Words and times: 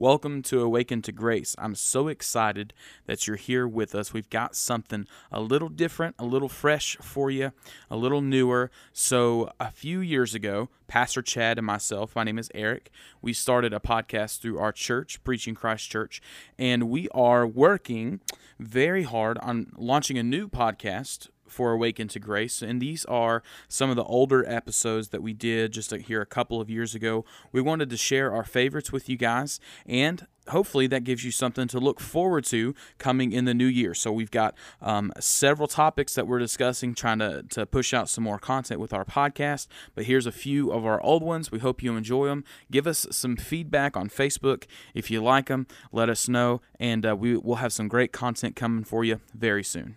Welcome 0.00 0.40
to 0.44 0.62
Awaken 0.62 1.02
to 1.02 1.12
Grace. 1.12 1.54
I'm 1.58 1.74
so 1.74 2.08
excited 2.08 2.72
that 3.04 3.26
you're 3.26 3.36
here 3.36 3.68
with 3.68 3.94
us. 3.94 4.14
We've 4.14 4.30
got 4.30 4.56
something 4.56 5.06
a 5.30 5.42
little 5.42 5.68
different, 5.68 6.16
a 6.18 6.24
little 6.24 6.48
fresh 6.48 6.96
for 7.02 7.30
you, 7.30 7.52
a 7.90 7.98
little 7.98 8.22
newer. 8.22 8.70
So, 8.94 9.52
a 9.60 9.70
few 9.70 10.00
years 10.00 10.34
ago, 10.34 10.70
Pastor 10.88 11.20
Chad 11.20 11.58
and 11.58 11.66
myself, 11.66 12.16
my 12.16 12.24
name 12.24 12.38
is 12.38 12.50
Eric, 12.54 12.90
we 13.20 13.34
started 13.34 13.74
a 13.74 13.78
podcast 13.78 14.40
through 14.40 14.58
our 14.58 14.72
church, 14.72 15.22
Preaching 15.22 15.54
Christ 15.54 15.90
Church, 15.90 16.22
and 16.58 16.84
we 16.84 17.06
are 17.10 17.46
working 17.46 18.20
very 18.58 19.02
hard 19.02 19.36
on 19.42 19.70
launching 19.76 20.16
a 20.16 20.22
new 20.22 20.48
podcast 20.48 21.28
for 21.50 21.72
Awaken 21.72 22.08
to 22.08 22.18
Grace. 22.18 22.62
And 22.62 22.80
these 22.80 23.04
are 23.06 23.42
some 23.68 23.90
of 23.90 23.96
the 23.96 24.04
older 24.04 24.48
episodes 24.48 25.08
that 25.08 25.22
we 25.22 25.32
did 25.32 25.72
just 25.72 25.90
here 25.94 26.22
a 26.22 26.26
couple 26.26 26.60
of 26.60 26.70
years 26.70 26.94
ago. 26.94 27.24
We 27.52 27.60
wanted 27.60 27.90
to 27.90 27.96
share 27.96 28.32
our 28.32 28.44
favorites 28.44 28.92
with 28.92 29.08
you 29.08 29.16
guys 29.16 29.60
and 29.86 30.26
hopefully 30.50 30.86
that 30.88 31.04
gives 31.04 31.24
you 31.24 31.30
something 31.30 31.66
to 31.68 31.78
look 31.78 32.00
forward 32.00 32.44
to 32.44 32.74
coming 32.98 33.32
in 33.32 33.44
the 33.44 33.54
new 33.54 33.66
year. 33.66 33.94
So 33.94 34.12
we've 34.12 34.30
got 34.30 34.54
um, 34.80 35.12
several 35.18 35.68
topics 35.68 36.14
that 36.14 36.26
we're 36.26 36.38
discussing, 36.38 36.94
trying 36.94 37.18
to, 37.20 37.44
to 37.50 37.66
push 37.66 37.94
out 37.94 38.08
some 38.08 38.24
more 38.24 38.38
content 38.38 38.80
with 38.80 38.92
our 38.92 39.04
podcast. 39.04 39.66
But 39.94 40.04
here's 40.04 40.26
a 40.26 40.32
few 40.32 40.70
of 40.70 40.84
our 40.84 41.00
old 41.02 41.22
ones. 41.22 41.50
We 41.50 41.58
hope 41.58 41.82
you 41.82 41.96
enjoy 41.96 42.26
them. 42.26 42.44
Give 42.70 42.86
us 42.86 43.06
some 43.10 43.36
feedback 43.36 43.96
on 43.96 44.08
Facebook. 44.08 44.64
If 44.94 45.10
you 45.10 45.22
like 45.22 45.46
them, 45.46 45.66
let 45.92 46.08
us 46.08 46.28
know. 46.28 46.60
And 46.78 47.06
uh, 47.06 47.16
we 47.16 47.36
will 47.36 47.56
have 47.56 47.72
some 47.72 47.88
great 47.88 48.12
content 48.12 48.56
coming 48.56 48.84
for 48.84 49.04
you 49.04 49.20
very 49.34 49.64
soon 49.64 49.96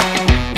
you 0.00 0.49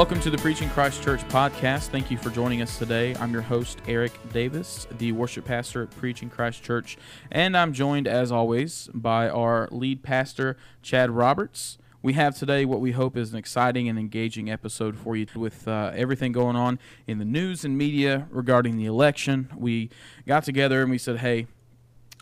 Welcome 0.00 0.20
to 0.20 0.30
the 0.30 0.38
Preaching 0.38 0.70
Christ 0.70 1.02
Church 1.02 1.20
podcast. 1.28 1.88
Thank 1.88 2.10
you 2.10 2.16
for 2.16 2.30
joining 2.30 2.62
us 2.62 2.78
today. 2.78 3.14
I'm 3.16 3.34
your 3.34 3.42
host, 3.42 3.82
Eric 3.86 4.12
Davis, 4.32 4.86
the 4.96 5.12
worship 5.12 5.44
pastor 5.44 5.82
at 5.82 5.90
Preaching 5.90 6.30
Christ 6.30 6.62
Church, 6.62 6.96
and 7.30 7.54
I'm 7.54 7.74
joined, 7.74 8.08
as 8.08 8.32
always, 8.32 8.88
by 8.94 9.28
our 9.28 9.68
lead 9.70 10.02
pastor, 10.02 10.56
Chad 10.80 11.10
Roberts. 11.10 11.76
We 12.00 12.14
have 12.14 12.34
today 12.34 12.64
what 12.64 12.80
we 12.80 12.92
hope 12.92 13.14
is 13.14 13.32
an 13.32 13.38
exciting 13.38 13.90
and 13.90 13.98
engaging 13.98 14.50
episode 14.50 14.96
for 14.96 15.16
you 15.16 15.26
with 15.34 15.68
uh, 15.68 15.92
everything 15.94 16.32
going 16.32 16.56
on 16.56 16.78
in 17.06 17.18
the 17.18 17.26
news 17.26 17.62
and 17.62 17.76
media 17.76 18.26
regarding 18.30 18.78
the 18.78 18.86
election. 18.86 19.50
We 19.54 19.90
got 20.26 20.44
together 20.44 20.80
and 20.80 20.90
we 20.90 20.96
said, 20.96 21.18
hey, 21.18 21.46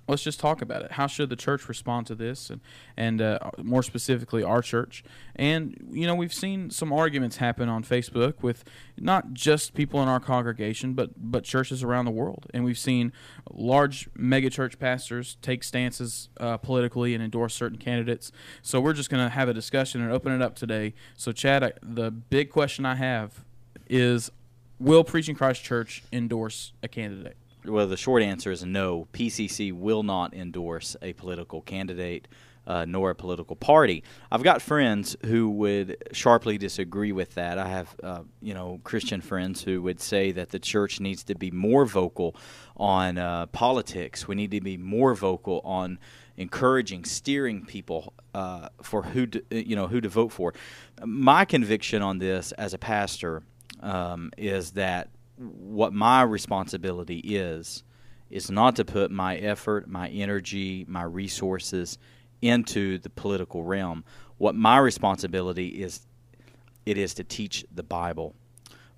let's 0.09 0.23
just 0.23 0.41
talk 0.41 0.62
about 0.62 0.83
it. 0.83 0.92
How 0.92 1.06
should 1.06 1.28
the 1.28 1.37
church 1.37 1.69
respond 1.69 2.06
to 2.09 2.14
this, 2.14 2.51
and 2.51 2.61
and 2.97 3.20
uh, 3.20 3.39
more 3.62 3.83
specifically, 3.83 4.42
our 4.42 4.62
church? 4.62 5.05
And 5.37 5.77
you 5.91 6.06
know, 6.06 6.15
we've 6.15 6.34
seen 6.34 6.70
some 6.70 6.92
arguments 6.92 7.37
happen 7.37 7.69
on 7.69 7.84
Facebook 7.84 8.42
with 8.42 8.65
not 8.97 9.34
just 9.34 9.75
people 9.75 10.03
in 10.03 10.09
our 10.09 10.20
congregation, 10.20 10.95
but 10.95 11.11
but 11.17 11.45
churches 11.45 11.83
around 11.83 12.06
the 12.06 12.11
world. 12.11 12.47
And 12.53 12.65
we've 12.65 12.78
seen 12.78 13.12
large 13.50 14.11
megachurch 14.15 14.78
pastors 14.78 15.37
take 15.42 15.62
stances 15.62 16.28
uh, 16.41 16.56
politically 16.56 17.15
and 17.15 17.22
endorse 17.22 17.55
certain 17.55 17.78
candidates. 17.78 18.33
So 18.62 18.81
we're 18.81 18.95
just 18.95 19.11
going 19.11 19.22
to 19.25 19.31
have 19.31 19.48
a 19.48 19.55
discussion 19.55 20.00
and 20.00 20.11
open 20.12 20.33
it 20.33 20.43
up 20.43 20.56
today. 20.56 20.95
So 21.17 21.33
Chad, 21.33 21.62
I, 21.62 21.72
the 21.83 22.11
big 22.11 22.50
question 22.50 22.87
I 22.87 22.95
have 22.97 23.45
is, 23.89 24.31
will 24.78 25.05
Preaching 25.05 25.34
Christ 25.34 25.62
Church 25.62 26.03
endorse 26.12 26.72
a 26.83 26.89
candidate? 26.89 27.37
Well, 27.69 27.87
the 27.87 27.97
short 27.97 28.23
answer 28.23 28.51
is 28.51 28.65
no. 28.65 29.09
PCC 29.13 29.73
will 29.73 30.03
not 30.03 30.35
endorse 30.35 30.97
a 31.03 31.13
political 31.15 31.62
candidate. 31.62 32.29
Uh, 32.67 32.84
nor 32.84 33.09
a 33.09 33.15
political 33.15 33.56
party. 33.56 34.05
I've 34.31 34.43
got 34.43 34.61
friends 34.61 35.17
who 35.25 35.49
would 35.49 35.97
sharply 36.12 36.59
disagree 36.59 37.12
with 37.12 37.33
that. 37.37 37.57
I 37.57 37.67
have, 37.67 37.97
uh, 38.03 38.21
you 38.43 38.53
know, 38.53 38.78
Christian 38.84 39.23
friends 39.23 39.62
who 39.62 39.81
would 39.81 40.01
say 40.01 40.33
that 40.33 40.51
the 40.51 40.59
church 40.59 41.01
needs 41.01 41.25
to 41.25 41.34
be 41.34 41.51
more 41.51 41.87
vocal 41.87 42.37
on 42.77 43.17
uh, 43.17 43.47
politics. 43.47 44.28
We 44.28 44.34
need 44.34 44.51
to 44.51 44.61
be 44.61 44.77
more 44.77 45.15
vocal 45.15 45.62
on 45.65 45.99
encouraging, 46.37 47.07
steering 47.07 47.65
people 47.65 48.12
uh, 48.34 48.69
for 48.83 49.03
who, 49.03 49.27
to, 49.27 49.43
you 49.51 49.75
know, 49.75 49.87
who 49.87 50.03
to 50.03 50.09
vote 50.11 50.33
for. 50.33 50.53
My 51.03 51.47
conviction 51.47 52.03
on 52.03 52.19
this 52.19 52.53
as 52.53 52.75
a 52.75 52.78
pastor 52.78 53.45
um, 53.81 54.31
is 54.37 54.73
that 54.73 55.09
what 55.38 55.93
my 55.93 56.22
responsibility 56.22 57.19
is 57.19 57.84
is 58.31 58.50
not 58.50 58.76
to 58.76 58.84
put 58.84 59.10
my 59.10 59.37
effort, 59.37 59.88
my 59.88 60.09
energy, 60.09 60.84
my 60.88 61.03
resources 61.03 61.99
into 62.43 62.99
the 62.99 63.10
political 63.10 63.62
realm. 63.62 64.04
What 64.37 64.54
my 64.54 64.78
responsibility 64.78 65.69
is 65.69 66.06
it 66.84 66.98
is 66.98 67.15
to 67.15 67.25
teach 67.25 67.65
the 67.75 67.82
Bible. 67.82 68.34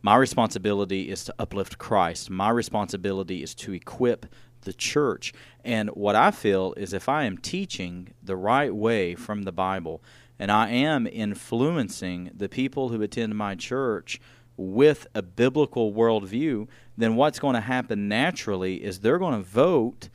My 0.02 0.16
responsibility 0.16 1.10
is 1.10 1.24
to 1.24 1.34
uplift 1.38 1.78
Christ. 1.78 2.30
My 2.30 2.50
responsibility 2.50 3.42
is 3.42 3.54
to 3.56 3.72
equip 3.72 4.26
the 4.62 4.72
church. 4.72 5.32
And 5.64 5.90
what 5.90 6.16
I 6.16 6.30
feel 6.30 6.74
is 6.76 6.92
if 6.92 7.08
I 7.08 7.24
am 7.24 7.38
teaching 7.38 8.14
the 8.22 8.36
right 8.36 8.74
way 8.74 9.14
from 9.14 9.42
the 9.42 9.52
Bible 9.52 10.02
and 10.38 10.50
I 10.50 10.70
am 10.70 11.06
influencing 11.06 12.30
the 12.34 12.48
people 12.48 12.88
who 12.88 13.02
attend 13.02 13.36
my 13.36 13.54
church 13.54 14.20
with 14.60 15.06
a 15.15 15.22
biblical 15.22 15.93
worldview, 15.93 16.69
then 16.98 17.16
what's 17.16 17.38
going 17.38 17.54
to 17.54 17.62
happen 17.62 18.09
naturally 18.09 18.84
is 18.84 19.00
they're 19.00 19.19
going 19.19 19.37
to 19.37 19.43
vote 19.43 20.10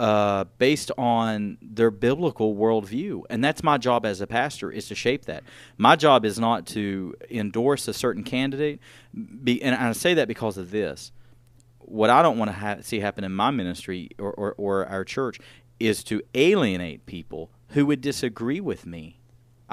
uh, 0.00 0.44
based 0.58 0.90
on 0.98 1.56
their 1.62 1.92
biblical 1.92 2.56
worldview, 2.56 3.22
and 3.30 3.44
that's 3.44 3.62
my 3.62 3.78
job 3.78 4.04
as 4.04 4.20
a 4.20 4.26
pastor 4.26 4.72
is 4.72 4.88
to 4.88 4.94
shape 4.96 5.26
that. 5.26 5.44
My 5.78 5.94
job 5.94 6.24
is 6.24 6.40
not 6.40 6.66
to 6.68 7.14
endorse 7.30 7.86
a 7.86 7.94
certain 7.94 8.24
candidate, 8.24 8.80
be, 9.44 9.62
and 9.62 9.76
I 9.76 9.92
say 9.92 10.14
that 10.14 10.26
because 10.26 10.58
of 10.58 10.72
this. 10.72 11.12
What 11.78 12.10
I 12.10 12.22
don't 12.22 12.38
want 12.38 12.48
to 12.48 12.56
ha- 12.56 12.78
see 12.80 12.98
happen 12.98 13.22
in 13.22 13.32
my 13.32 13.52
ministry 13.52 14.10
or, 14.18 14.32
or, 14.32 14.54
or 14.58 14.86
our 14.86 15.04
church 15.04 15.38
is 15.78 16.02
to 16.04 16.20
alienate 16.34 17.06
people 17.06 17.50
who 17.68 17.86
would 17.86 18.00
disagree 18.00 18.60
with 18.60 18.86
me 18.86 19.20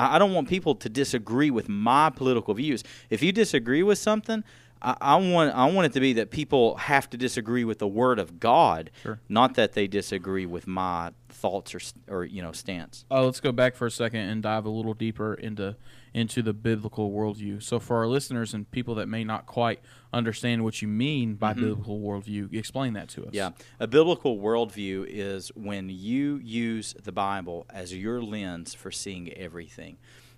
I, 0.10 0.20
don't 0.20 0.34
want 0.34 0.48
people 0.48 0.76
to 0.76 0.90
disagree 0.90 1.52
with 1.52 1.70
my 1.70 2.10
political 2.10 2.54
views. 2.54 2.84
If 3.10 3.22
you 3.22 3.32
disagree 3.32 3.84
with 3.84 3.98
something, 3.98 4.44
I, 4.82 4.98
I, 5.02 5.16
want 5.16 5.54
I 5.56 5.66
want 5.66 5.86
it 5.86 5.94
to 5.94 6.00
be 6.00 6.14
that 6.14 6.32
people 6.32 6.76
have 6.76 7.10
to 7.12 7.18
disagree 7.18 7.64
with 7.64 7.80
the 7.80 7.88
Word 7.88 8.20
of 8.20 8.40
God, 8.40 8.90
sure. 9.04 9.20
not 9.30 9.56
that 9.56 9.74
they 9.74 9.88
disagree 9.88 10.46
with 10.46 10.68
my 10.68 11.12
thoughts 11.30 11.74
or 11.76 11.80
or 12.08 12.26
you 12.26 12.42
know 12.42 12.52
stance. 12.52 13.06
Uh, 13.10 13.24
let's 13.24 13.40
go 13.40 13.52
back 13.52 13.76
for 13.76 13.86
a 13.86 13.92
second 13.92 14.22
and 14.22 14.44
dive 14.44 14.66
a 14.66 14.70
little 14.70 14.94
deeper 14.94 15.34
into 15.34 15.76
into 16.14 16.42
the 16.42 16.54
biblical 16.54 17.12
worldview. 17.12 17.62
So, 17.62 17.80
for 17.80 17.98
our 17.98 18.08
listeners 18.08 18.54
and 18.54 18.70
people 18.72 18.96
that 18.96 19.08
may 19.08 19.24
not 19.24 19.46
quite 19.46 19.80
understand 20.12 20.64
what 20.64 20.82
you 20.82 20.88
mean 20.88 21.36
by 21.36 21.54
mm-hmm. 21.54 21.62
biblical 21.62 22.00
worldview, 22.00 22.54
explain 22.54 22.94
that 22.94 23.10
to 23.10 23.24
us. 23.24 23.30
Yeah, 23.34 23.52
a 23.80 23.88
biblical 23.88 24.38
worldview 24.38 25.06
is 25.08 25.52
when 25.56 25.90
you 25.90 26.38
use 26.44 26.96
the 27.02 27.12
Bible 27.12 27.66
as 27.70 27.94
your 27.94 28.22
lens 28.22 28.74
for 28.74 28.92
seeing 28.92 29.32
everything. 29.34 29.98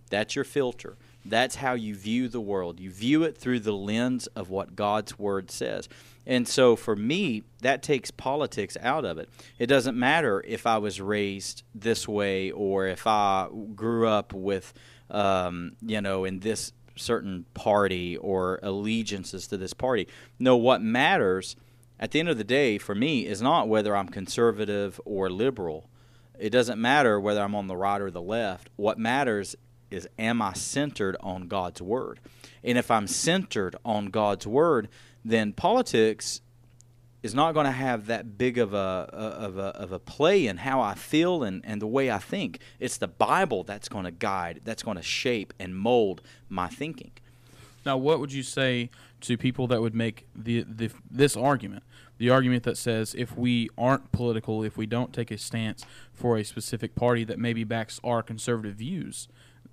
That's 0.10 0.36
your 0.36 0.46
filter. 0.46 0.98
That's 1.26 1.56
how 1.56 1.74
you 1.74 1.96
view 1.96 2.28
the 2.28 2.42
world. 2.42 2.80
You 2.80 2.92
view 2.92 3.24
it 3.24 3.38
through 3.38 3.62
the 3.62 3.74
lens 3.74 4.28
of 4.28 4.50
what 4.50 4.76
God's 4.76 5.18
Word 5.18 5.50
says. 5.52 5.88
And 6.26 6.48
so 6.48 6.76
for 6.76 6.96
me, 6.96 7.44
that 7.62 7.84
takes 7.84 8.12
politics 8.12 8.78
out 8.82 9.06
of 9.06 9.18
it. 9.18 9.30
It 9.60 9.68
doesn't 9.68 9.98
matter 9.98 10.44
if 10.48 10.66
I 10.66 10.78
was 10.78 11.02
raised 11.02 11.64
this 11.76 12.08
way 12.08 12.52
or 12.52 12.88
if 12.88 13.06
I 13.06 13.48
grew 13.76 14.08
up 14.08 14.34
with 14.34 14.74
um, 15.14 15.74
you 15.82 16.02
know, 16.02 16.26
in 16.26 16.40
this 16.40 16.74
certain 16.96 17.46
party 17.54 18.18
or 18.18 18.60
allegiances 18.62 19.48
to 19.48 19.58
this 19.58 19.74
party. 19.74 20.08
No, 20.40 20.58
what 20.58 20.82
matters 20.82 21.56
at 22.00 22.12
the 22.12 22.20
end 22.20 22.30
of 22.30 22.38
the 22.38 22.44
day 22.44 22.78
for 22.78 22.96
me 22.96 23.26
is 23.26 23.42
not 23.42 23.68
whether 23.68 23.96
I'm 23.96 24.10
conservative 24.10 25.00
or 25.06 25.30
liberal. 25.30 25.90
It 26.38 26.50
doesn't 26.50 26.82
matter 26.82 27.20
whether 27.20 27.42
I'm 27.42 27.56
on 27.56 27.68
the 27.68 27.78
right 27.78 28.02
or 28.02 28.12
the 28.12 28.22
left. 28.22 28.70
What 28.76 28.98
matters 28.98 29.56
is 29.94 30.08
am 30.18 30.42
I 30.42 30.54
centered 30.54 31.16
on 31.20 31.48
God's 31.48 31.82
word? 31.82 32.20
And 32.64 32.78
if 32.78 32.90
I'm 32.90 33.08
centered 33.08 33.76
on 33.86 34.08
God's 34.08 34.48
word, 34.48 34.90
then 35.24 35.54
politics 35.54 36.42
is 37.22 37.34
not 37.34 37.54
going 37.54 37.66
to 37.66 37.72
have 37.72 38.08
that 38.08 38.38
big 38.38 38.58
of 38.58 38.74
a, 38.74 38.78
of 38.78 39.58
a 39.58 39.68
of 39.68 39.94
a 39.94 40.00
play 40.00 40.46
in 40.46 40.58
how 40.58 40.82
I 40.82 40.94
feel 40.94 41.44
and, 41.44 41.62
and 41.66 41.82
the 41.82 41.88
way 41.88 42.12
I 42.12 42.18
think. 42.18 42.60
It's 42.80 42.98
the 42.98 43.08
Bible 43.08 43.64
that's 43.64 43.88
going 43.88 44.04
to 44.04 44.12
guide, 44.12 44.62
that's 44.66 44.84
going 44.84 44.98
to 44.98 45.04
shape 45.04 45.54
and 45.58 45.76
mold 45.76 46.22
my 46.50 46.68
thinking. 46.68 47.12
Now, 47.86 47.98
what 47.98 48.20
would 48.20 48.34
you 48.34 48.44
say 48.44 48.90
to 49.22 49.38
people 49.38 49.68
that 49.68 49.82
would 49.82 49.96
make 49.96 50.28
the, 50.36 50.64
the 50.64 50.92
this 51.10 51.38
argument? 51.38 51.84
The 52.18 52.30
argument 52.30 52.64
that 52.64 52.78
says 52.78 53.16
if 53.18 53.36
we 53.38 53.70
aren't 53.78 54.12
political, 54.12 54.64
if 54.64 54.78
we 54.78 54.86
don't 54.86 55.14
take 55.14 55.32
a 55.32 55.38
stance 55.38 55.86
for 56.14 56.38
a 56.38 56.44
specific 56.44 56.94
party 56.94 57.24
that 57.24 57.40
maybe 57.40 57.64
backs 57.64 58.00
our 58.04 58.22
conservative 58.22 58.76
views, 58.76 59.28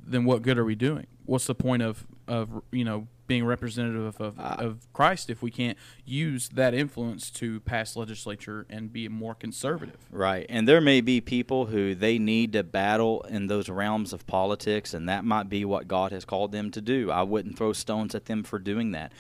then 0.07 0.25
what 0.25 0.43
good 0.43 0.59
are 0.59 0.65
we 0.65 0.75
doing? 0.75 1.07
What's 1.25 1.47
the 1.47 1.55
point 1.55 1.83
of 1.83 2.07
of 2.27 2.63
you 2.71 2.85
know 2.85 3.09
being 3.31 3.45
representative 3.45 4.21
of, 4.21 4.41
Uh, 4.41 4.57
of 4.59 4.93
Christ 4.93 5.31
if 5.31 5.41
we 5.41 5.53
can't 5.53 5.79
use 6.05 6.49
that 6.49 6.75
influence 6.75 7.31
to 7.31 7.61
pass 7.61 7.95
legislature 7.95 8.67
and 8.69 8.93
be 8.93 9.09
more 9.09 9.37
conservative. 9.37 9.99
Right. 10.11 10.47
And 10.49 10.67
there 10.67 10.81
may 10.81 11.01
be 11.01 11.21
people 11.21 11.67
who 11.67 11.95
they 11.95 12.19
need 12.19 12.53
to 12.55 12.65
battle 12.65 13.23
in 13.29 13.47
those 13.47 13.69
realms 13.69 14.13
of 14.13 14.27
politics, 14.27 14.93
and 14.93 15.09
that 15.09 15.25
might 15.25 15.49
be 15.49 15.65
what 15.65 15.87
God 15.87 16.11
has 16.11 16.25
called 16.25 16.51
them 16.51 16.73
to 16.73 16.81
do. 16.81 17.13
I 17.13 17.23
wouldn't 17.23 17.57
throw 17.57 17.73
stones 17.73 18.17
at 18.17 18.25
them 18.25 18.43
for 18.43 18.59
doing 18.59 18.91
that. 18.91 19.13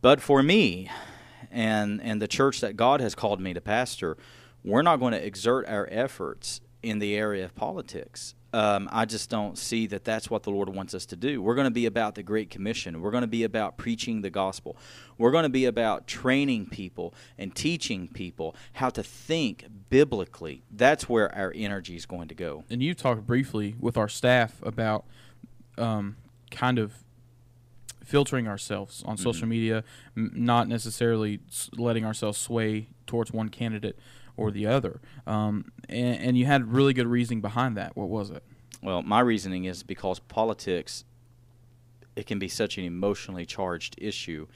But 0.00 0.22
for 0.22 0.42
me 0.42 0.90
and, 1.50 2.00
and 2.00 2.22
the 2.22 2.28
church 2.28 2.62
that 2.62 2.76
God 2.76 3.02
has 3.02 3.14
called 3.14 3.42
me 3.42 3.52
to 3.52 3.60
pastor, 3.60 4.16
we're 4.64 4.80
not 4.80 5.00
going 5.00 5.12
to 5.12 5.22
exert 5.22 5.68
our 5.68 5.86
efforts 5.90 6.62
in 6.82 6.98
the 6.98 7.14
area 7.14 7.44
of 7.44 7.54
politics. 7.54 8.34
Um, 8.52 8.88
I 8.90 9.04
just 9.04 9.28
don't 9.28 9.58
see 9.58 9.86
that 9.88 10.04
that's 10.04 10.30
what 10.30 10.42
the 10.42 10.50
Lord 10.50 10.70
wants 10.70 10.94
us 10.94 11.04
to 11.06 11.16
do. 11.16 11.42
We're 11.42 11.54
going 11.54 11.66
to 11.66 11.70
be 11.70 11.84
about 11.84 12.14
the 12.14 12.22
Great 12.22 12.48
Commission. 12.48 13.02
We're 13.02 13.10
going 13.10 13.22
to 13.22 13.26
be 13.26 13.44
about 13.44 13.76
preaching 13.76 14.22
the 14.22 14.30
gospel. 14.30 14.76
We're 15.18 15.32
going 15.32 15.42
to 15.42 15.50
be 15.50 15.66
about 15.66 16.06
training 16.06 16.66
people 16.66 17.12
and 17.36 17.54
teaching 17.54 18.08
people 18.08 18.56
how 18.74 18.88
to 18.90 19.02
think 19.02 19.66
biblically. 19.90 20.62
That's 20.70 21.08
where 21.10 21.34
our 21.34 21.52
energy 21.54 21.94
is 21.96 22.06
going 22.06 22.28
to 22.28 22.34
go. 22.34 22.64
And 22.70 22.82
you 22.82 22.94
talked 22.94 23.26
briefly 23.26 23.74
with 23.78 23.98
our 23.98 24.08
staff 24.08 24.62
about 24.62 25.04
um, 25.76 26.16
kind 26.50 26.78
of 26.78 27.04
filtering 28.02 28.48
ourselves 28.48 29.02
on 29.04 29.18
social 29.18 29.46
media, 29.46 29.84
m- 30.16 30.32
not 30.34 30.66
necessarily 30.66 31.40
letting 31.76 32.06
ourselves 32.06 32.38
sway 32.38 32.88
towards 33.06 33.30
one 33.30 33.50
candidate 33.50 33.98
or 34.38 34.50
the 34.50 34.66
other. 34.66 35.00
Um, 35.26 35.70
and, 35.88 36.20
and 36.20 36.38
you 36.38 36.46
had 36.46 36.72
really 36.72 36.94
good 36.94 37.08
reasoning 37.08 37.42
behind 37.42 37.76
that. 37.76 37.96
What 37.96 38.08
was 38.08 38.30
it? 38.30 38.42
Well, 38.82 39.02
my 39.02 39.20
reasoning 39.20 39.64
is 39.64 39.82
because 39.82 40.20
politics 40.20 41.04
it 42.14 42.26
can 42.26 42.38
be 42.38 42.48
such 42.48 42.78
an 42.78 42.84
emotionally 42.84 43.46
charged 43.46 43.94
issue 43.98 44.46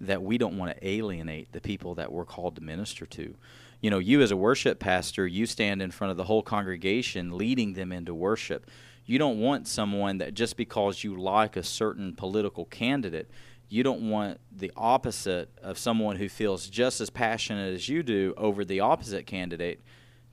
that 0.00 0.22
we 0.22 0.38
don't 0.38 0.58
want 0.58 0.76
to 0.76 0.88
alienate 0.88 1.52
the 1.52 1.60
people 1.60 1.94
that 1.94 2.10
we're 2.10 2.24
called 2.24 2.56
to 2.56 2.62
minister 2.62 3.06
to. 3.06 3.36
You 3.80 3.90
know, 3.90 3.98
you 3.98 4.20
as 4.22 4.32
a 4.32 4.36
worship 4.36 4.80
pastor, 4.80 5.26
you 5.26 5.46
stand 5.46 5.82
in 5.82 5.92
front 5.92 6.10
of 6.10 6.16
the 6.16 6.24
whole 6.24 6.42
congregation 6.42 7.36
leading 7.36 7.74
them 7.74 7.92
into 7.92 8.12
worship. 8.12 8.68
You 9.06 9.18
don't 9.18 9.40
want 9.40 9.68
someone 9.68 10.18
that 10.18 10.34
just 10.34 10.56
because 10.56 11.04
you 11.04 11.16
like 11.16 11.56
a 11.56 11.62
certain 11.62 12.14
political 12.14 12.64
candidate, 12.64 13.30
you 13.72 13.82
don't 13.82 14.10
want 14.10 14.38
the 14.54 14.70
opposite 14.76 15.48
of 15.62 15.78
someone 15.78 16.16
who 16.16 16.28
feels 16.28 16.68
just 16.68 17.00
as 17.00 17.08
passionate 17.08 17.72
as 17.72 17.88
you 17.88 18.02
do 18.02 18.34
over 18.36 18.66
the 18.66 18.80
opposite 18.80 19.26
candidate 19.26 19.80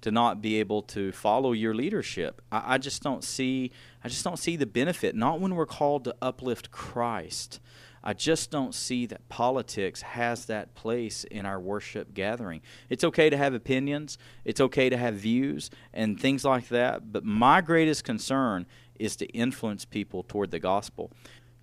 to 0.02 0.12
not 0.12 0.42
be 0.42 0.60
able 0.60 0.82
to 0.82 1.14
follow 1.14 1.54
your 1.54 1.74
leadership. 1.74 2.42
I, 2.52 2.76
I 2.76 2.78
just 2.78 3.02
don't 3.02 3.24
see 3.24 3.72
I 4.04 4.10
just 4.10 4.26
don't 4.26 4.38
see 4.38 4.58
the 4.58 4.66
benefit. 4.66 5.16
Not 5.16 5.40
when 5.40 5.56
we're 5.56 5.66
called 5.66 6.04
to 6.04 6.16
uplift 6.22 6.70
Christ. 6.70 7.62
I 8.04 8.12
just 8.12 8.52
don't 8.52 8.76
see 8.76 9.06
that 9.06 9.28
politics 9.30 10.02
has 10.02 10.46
that 10.48 10.76
place 10.76 11.24
in 11.24 11.46
our 11.46 11.62
worship 11.62 12.14
gathering. 12.14 12.62
It's 12.90 13.06
okay 13.06 13.30
to 13.30 13.38
have 13.38 13.54
opinions, 13.54 14.18
it's 14.44 14.60
okay 14.60 14.90
to 14.90 14.98
have 14.98 15.16
views 15.16 15.70
and 15.94 16.20
things 16.20 16.44
like 16.44 16.68
that, 16.70 17.14
but 17.14 17.24
my 17.24 17.62
greatest 17.62 18.04
concern 18.04 18.66
is 19.00 19.16
to 19.16 19.26
influence 19.28 19.86
people 19.86 20.24
toward 20.24 20.52
the 20.52 20.60
gospel. 20.60 21.12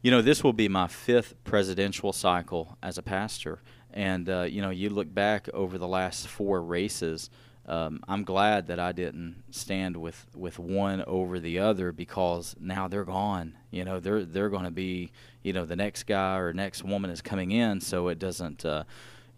You 0.07 0.13
know, 0.13 0.23
this 0.23 0.45
will 0.45 0.53
be 0.53 0.69
my 0.69 0.87
fifth 0.87 1.35
presidential 1.43 2.13
cycle 2.13 2.79
as 2.81 2.97
a 2.97 3.03
pastor. 3.03 3.59
And, 3.93 4.31
uh, 4.31 4.43
you 4.43 4.63
know, 4.63 4.71
you 4.71 4.89
look 4.89 5.13
back 5.13 5.49
over 5.53 5.79
the 5.79 5.89
last 5.89 6.29
four 6.29 6.63
races, 6.63 7.29
um, 7.67 7.99
I'm 8.07 8.23
glad 8.23 8.69
that 8.69 8.79
I 8.79 8.93
didn't 8.93 9.43
stand 9.51 9.97
with, 9.97 10.25
with 10.33 10.61
one 10.61 11.03
over 11.09 11.41
the 11.41 11.59
other 11.59 11.91
because 11.91 12.55
now 12.61 12.87
they're 12.87 13.05
gone. 13.05 13.55
You 13.73 13.85
know, 13.85 13.99
they're 13.99 14.25
they're 14.25 14.49
going 14.49 14.63
to 14.63 14.71
be, 14.71 15.11
you 15.43 15.53
know, 15.53 15.67
the 15.67 15.75
next 15.75 16.05
guy 16.05 16.37
or 16.37 16.53
next 16.53 16.85
woman 16.85 17.11
is 17.11 17.21
coming 17.21 17.51
in, 17.51 17.81
so 17.81 18.07
it 18.07 18.21
doesn't, 18.21 18.65
uh, 18.65 18.85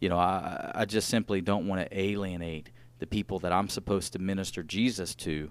you 0.01 0.11
know, 0.11 0.19
I 0.19 0.71
I 0.75 0.85
just 0.85 1.09
simply 1.09 1.41
don't 1.41 1.67
want 1.67 1.81
to 1.81 1.99
alienate 1.99 2.69
the 2.99 3.07
people 3.07 3.39
that 3.39 3.55
I'm 3.55 3.71
supposed 3.71 4.13
to 4.13 4.19
minister 4.19 4.63
Jesus 4.63 5.15
to 5.15 5.51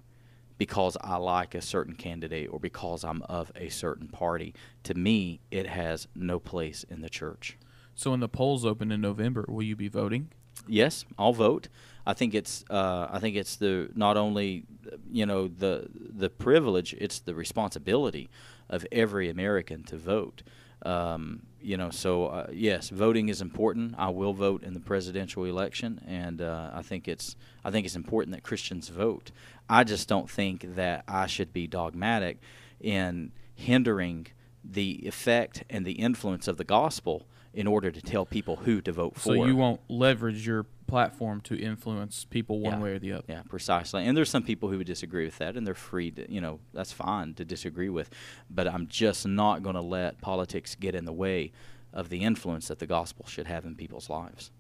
because 0.58 0.98
I 1.02 1.18
like 1.18 1.56
a 1.56 1.62
certain 1.62 1.96
candidate 1.96 2.50
or 2.52 2.60
because 2.60 3.04
I'm 3.04 3.22
of 3.24 3.52
a 3.56 3.70
certain 3.70 4.08
party. 4.08 4.54
To 4.84 4.94
me, 4.94 5.40
it 5.52 5.68
has 5.68 6.08
no 6.16 6.40
place 6.40 6.86
in 6.90 7.02
the 7.02 7.10
church. 7.10 7.58
So 7.96 8.12
when 8.12 8.20
the 8.20 8.30
polls 8.30 8.66
open 8.66 8.92
in 8.92 9.02
November, 9.02 9.46
will 9.48 9.64
you 9.64 9.76
be 9.76 9.88
voting? 9.88 10.30
Yes, 10.68 11.06
I'll 11.18 11.34
vote. 11.34 11.68
I 12.06 12.14
think 12.14 12.34
it's 12.34 12.64
uh, 12.70 13.08
I 13.12 13.20
think 13.20 13.36
it's 13.36 13.58
the 13.58 13.90
not 13.96 14.18
only 14.18 14.64
you 15.12 15.26
know 15.26 15.48
the 15.48 15.88
the 15.94 16.30
privilege, 16.30 16.96
it's 17.00 17.20
the 17.20 17.36
responsibility 17.36 18.30
of 18.70 18.86
every 18.92 19.30
American 19.30 19.84
to 19.86 19.98
vote. 19.98 20.44
Um, 20.86 21.44
you 21.60 21.76
know, 21.76 21.90
so 21.90 22.28
uh, 22.28 22.48
yes, 22.52 22.90
voting 22.90 23.30
is 23.30 23.42
important. 23.42 23.96
I 23.98 24.10
will 24.10 24.34
vote 24.34 24.64
in 24.64 24.74
the 24.74 24.80
presidential 24.80 25.44
election, 25.46 26.02
and 26.08 26.42
uh, 26.42 26.72
I 26.74 26.82
think 26.82 27.08
it's 27.08 27.36
I 27.66 27.72
think 27.72 27.86
it's 27.86 27.96
important 27.96 28.36
that 28.36 28.44
Christians 28.44 28.90
vote. 28.90 29.32
I 29.70 29.84
just 29.84 30.08
don't 30.08 30.30
think 30.30 30.76
that 30.76 31.04
I 31.08 31.28
should 31.28 31.52
be 31.52 31.68
dogmatic 31.68 32.40
in 32.80 33.32
hindering 33.56 34.28
the 34.64 35.06
effect 35.08 35.64
and 35.70 35.86
the 35.86 35.94
influence 35.94 36.48
of 36.48 36.58
the 36.58 36.64
gospel 36.64 37.28
in 37.54 37.66
order 37.66 37.90
to 37.90 38.02
tell 38.02 38.26
people 38.26 38.58
who 38.58 38.82
to 38.82 38.92
vote 38.92 39.16
for. 39.16 39.36
So 39.36 39.46
you 39.46 39.56
won't 39.56 39.82
leverage 39.90 40.46
your 40.46 40.68
platform 40.88 41.42
to 41.42 41.56
influence 41.60 42.26
people 42.26 42.60
one 42.60 42.74
Yeah. 42.74 42.80
way 42.80 42.92
or 42.92 43.00
the 43.00 43.12
other. 43.14 43.24
Yeah, 43.28 43.42
precisely. 43.48 44.06
And 44.06 44.16
there's 44.18 44.30
some 44.30 44.44
people 44.44 44.70
who 44.70 44.78
would 44.78 44.88
disagree 44.88 45.26
with 45.26 45.38
that, 45.38 45.56
and 45.56 45.68
they're 45.68 45.76
free 45.76 46.12
to, 46.12 46.32
you 46.32 46.42
know, 46.42 46.60
that's 46.74 46.92
fine 46.92 47.34
to 47.36 47.46
disagree 47.46 47.90
with. 47.90 48.10
But 48.50 48.68
I'm 48.68 48.88
just 48.88 49.28
not 49.28 49.62
going 49.64 49.76
to 49.76 49.82
let 49.82 50.22
politics 50.22 50.76
get 50.76 50.96
in 50.96 51.06
the 51.06 51.14
way 51.14 51.52
of 51.94 52.10
the 52.10 52.20
influence 52.22 52.68
that 52.70 52.80
the 52.80 52.88
gospel 52.88 53.26
should 53.28 53.48
have 53.48 53.66
in 53.66 53.76
people's 53.76 54.10
lives. 54.10 54.52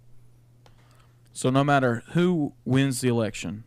So 1.33 1.49
no 1.49 1.63
matter 1.63 2.03
who 2.13 2.53
wins 2.65 3.01
the 3.01 3.09
election, 3.09 3.63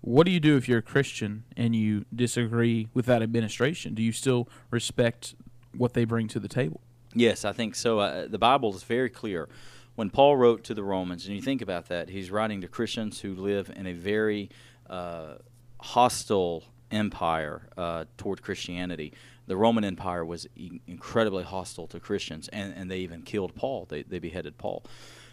what 0.00 0.24
do 0.26 0.32
you 0.32 0.40
do 0.40 0.56
if 0.56 0.68
you're 0.68 0.78
a 0.78 0.82
Christian 0.82 1.44
and 1.56 1.74
you 1.74 2.04
disagree 2.14 2.88
with 2.92 3.06
that 3.06 3.22
administration? 3.22 3.94
Do 3.94 4.02
you 4.02 4.12
still 4.12 4.48
respect 4.70 5.34
what 5.76 5.94
they 5.94 6.04
bring 6.04 6.28
to 6.28 6.40
the 6.40 6.48
table? 6.48 6.80
Yes, 7.14 7.44
I 7.44 7.52
think 7.52 7.76
so. 7.76 8.00
Uh, 8.00 8.26
the 8.26 8.38
Bible 8.38 8.74
is 8.74 8.82
very 8.82 9.08
clear. 9.08 9.48
When 9.94 10.10
Paul 10.10 10.36
wrote 10.36 10.64
to 10.64 10.74
the 10.74 10.82
Romans, 10.82 11.26
and 11.26 11.36
you 11.36 11.42
think 11.42 11.62
about 11.62 11.86
that, 11.88 12.08
he's 12.08 12.30
writing 12.30 12.60
to 12.62 12.68
Christians 12.68 13.20
who 13.20 13.34
live 13.34 13.70
in 13.74 13.86
a 13.86 13.92
very 13.92 14.50
uh, 14.90 15.34
hostile 15.80 16.64
empire 16.90 17.68
uh, 17.76 18.04
toward 18.16 18.42
Christianity. 18.42 19.12
The 19.46 19.56
Roman 19.56 19.84
Empire 19.84 20.24
was 20.24 20.46
e- 20.56 20.80
incredibly 20.86 21.44
hostile 21.44 21.86
to 21.88 22.00
Christians, 22.00 22.48
and, 22.48 22.74
and 22.74 22.90
they 22.90 22.98
even 22.98 23.22
killed 23.22 23.54
Paul. 23.54 23.86
They, 23.88 24.02
they 24.02 24.18
beheaded 24.18 24.58
Paul. 24.58 24.84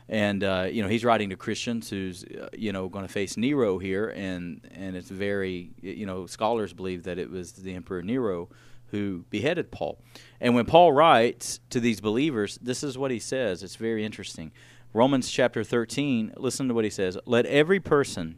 And 0.10 0.44
uh, 0.44 0.68
you 0.70 0.84
know 0.84 0.90
he's 0.90 1.06
writing 1.06 1.30
to 1.30 1.38
Christians 1.38 1.90
who's 1.90 2.26
uh, 2.26 2.50
you 2.52 2.74
know 2.74 2.90
going 2.90 3.06
to 3.06 3.12
face 3.12 3.38
Nero 3.38 3.78
here, 3.78 4.10
and 4.10 4.60
and 4.74 4.98
it's 4.98 5.10
very 5.10 5.72
you 5.82 6.06
know 6.06 6.26
scholars 6.26 6.74
believe 6.74 7.04
that 7.04 7.18
it 7.18 7.30
was 7.30 7.54
the 7.54 7.74
Emperor 7.74 8.02
Nero 8.02 8.50
who 8.92 9.26
beheaded 9.30 9.72
Paul. 9.72 10.00
And 10.40 10.54
when 10.54 10.66
Paul 10.66 10.92
writes 10.92 11.60
to 11.70 11.80
these 11.80 12.02
believers, 12.02 12.60
this 12.62 12.84
is 12.84 12.98
what 12.98 13.12
he 13.12 13.20
says. 13.20 13.64
It's 13.64 13.76
very 13.76 14.06
interesting. 14.06 14.52
Romans 14.94 15.30
chapter 15.30 15.64
13, 15.64 16.34
listen 16.38 16.68
to 16.68 16.74
what 16.74 16.84
he 16.84 16.90
says. 16.90 17.18
Let 17.26 17.46
every 17.46 17.80
person 17.80 18.38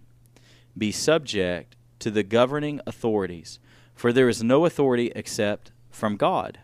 be 0.77 0.91
subject 0.91 1.75
to 1.99 2.11
the 2.11 2.23
governing 2.23 2.79
authorities, 2.85 3.59
for 3.95 4.13
there 4.13 4.29
is 4.29 4.43
no 4.43 4.65
authority 4.65 5.11
except 5.15 5.71
from 5.89 6.15
God. 6.15 6.59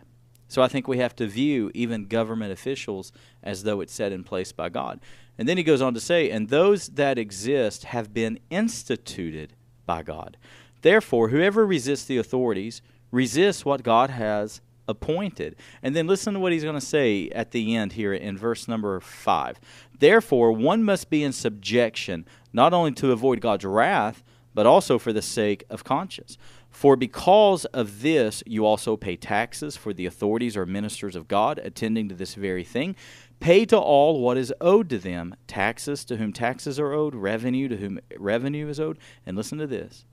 So 0.48 0.62
I 0.62 0.68
think 0.68 0.88
we 0.88 0.98
have 0.98 1.14
to 1.16 1.26
view 1.26 1.70
even 1.74 2.06
government 2.06 2.52
officials 2.52 3.12
as 3.42 3.62
though 3.62 3.80
it's 3.80 3.92
set 3.92 4.12
in 4.12 4.24
place 4.24 4.50
by 4.52 4.68
God. 4.68 5.00
And 5.38 5.48
then 5.48 5.56
he 5.56 5.62
goes 5.62 5.80
on 5.80 5.94
to 5.94 6.00
say, 6.00 6.30
and 6.30 6.48
those 6.48 6.88
that 6.88 7.18
exist 7.18 7.84
have 7.84 8.12
been 8.12 8.40
instituted 8.50 9.54
by 9.86 10.02
God. 10.02 10.36
Therefore, 10.82 11.28
whoever 11.28 11.64
resists 11.64 12.04
the 12.04 12.18
authorities 12.18 12.82
resists 13.10 13.64
what 13.64 13.82
God 13.82 14.10
has 14.10 14.60
appointed. 14.88 15.56
And 15.82 15.94
then 15.96 16.06
listen 16.06 16.34
to 16.34 16.40
what 16.40 16.52
he's 16.52 16.64
going 16.64 16.74
to 16.74 16.80
say 16.80 17.28
at 17.30 17.52
the 17.52 17.74
end 17.74 17.92
here 17.92 18.12
in 18.12 18.36
verse 18.36 18.68
number 18.68 19.00
5. 19.00 19.60
Therefore, 19.98 20.52
one 20.52 20.82
must 20.82 21.08
be 21.08 21.22
in 21.22 21.32
subjection, 21.32 22.26
not 22.52 22.74
only 22.74 22.92
to 22.92 23.12
avoid 23.12 23.40
God's 23.40 23.64
wrath, 23.64 24.22
but 24.52 24.66
also 24.66 24.98
for 24.98 25.12
the 25.12 25.22
sake 25.22 25.64
of 25.70 25.84
conscience. 25.84 26.36
For 26.70 26.96
because 26.96 27.64
of 27.66 28.02
this, 28.02 28.42
you 28.46 28.66
also 28.66 28.96
pay 28.96 29.16
taxes, 29.16 29.76
for 29.76 29.92
the 29.92 30.06
authorities 30.06 30.56
or 30.56 30.66
ministers 30.66 31.16
of 31.16 31.28
God, 31.28 31.58
attending 31.58 32.08
to 32.08 32.14
this 32.14 32.34
very 32.34 32.64
thing. 32.64 32.96
Pay 33.38 33.64
to 33.66 33.78
all 33.78 34.20
what 34.20 34.36
is 34.36 34.52
owed 34.60 34.88
to 34.90 34.98
them 34.98 35.34
taxes 35.46 36.04
to 36.04 36.16
whom 36.16 36.32
taxes 36.32 36.78
are 36.78 36.92
owed, 36.92 37.14
revenue 37.14 37.68
to 37.68 37.76
whom 37.76 38.00
revenue 38.18 38.68
is 38.68 38.78
owed. 38.78 38.98
And 39.24 39.36
listen 39.36 39.58
to 39.58 39.66
this 39.66 40.04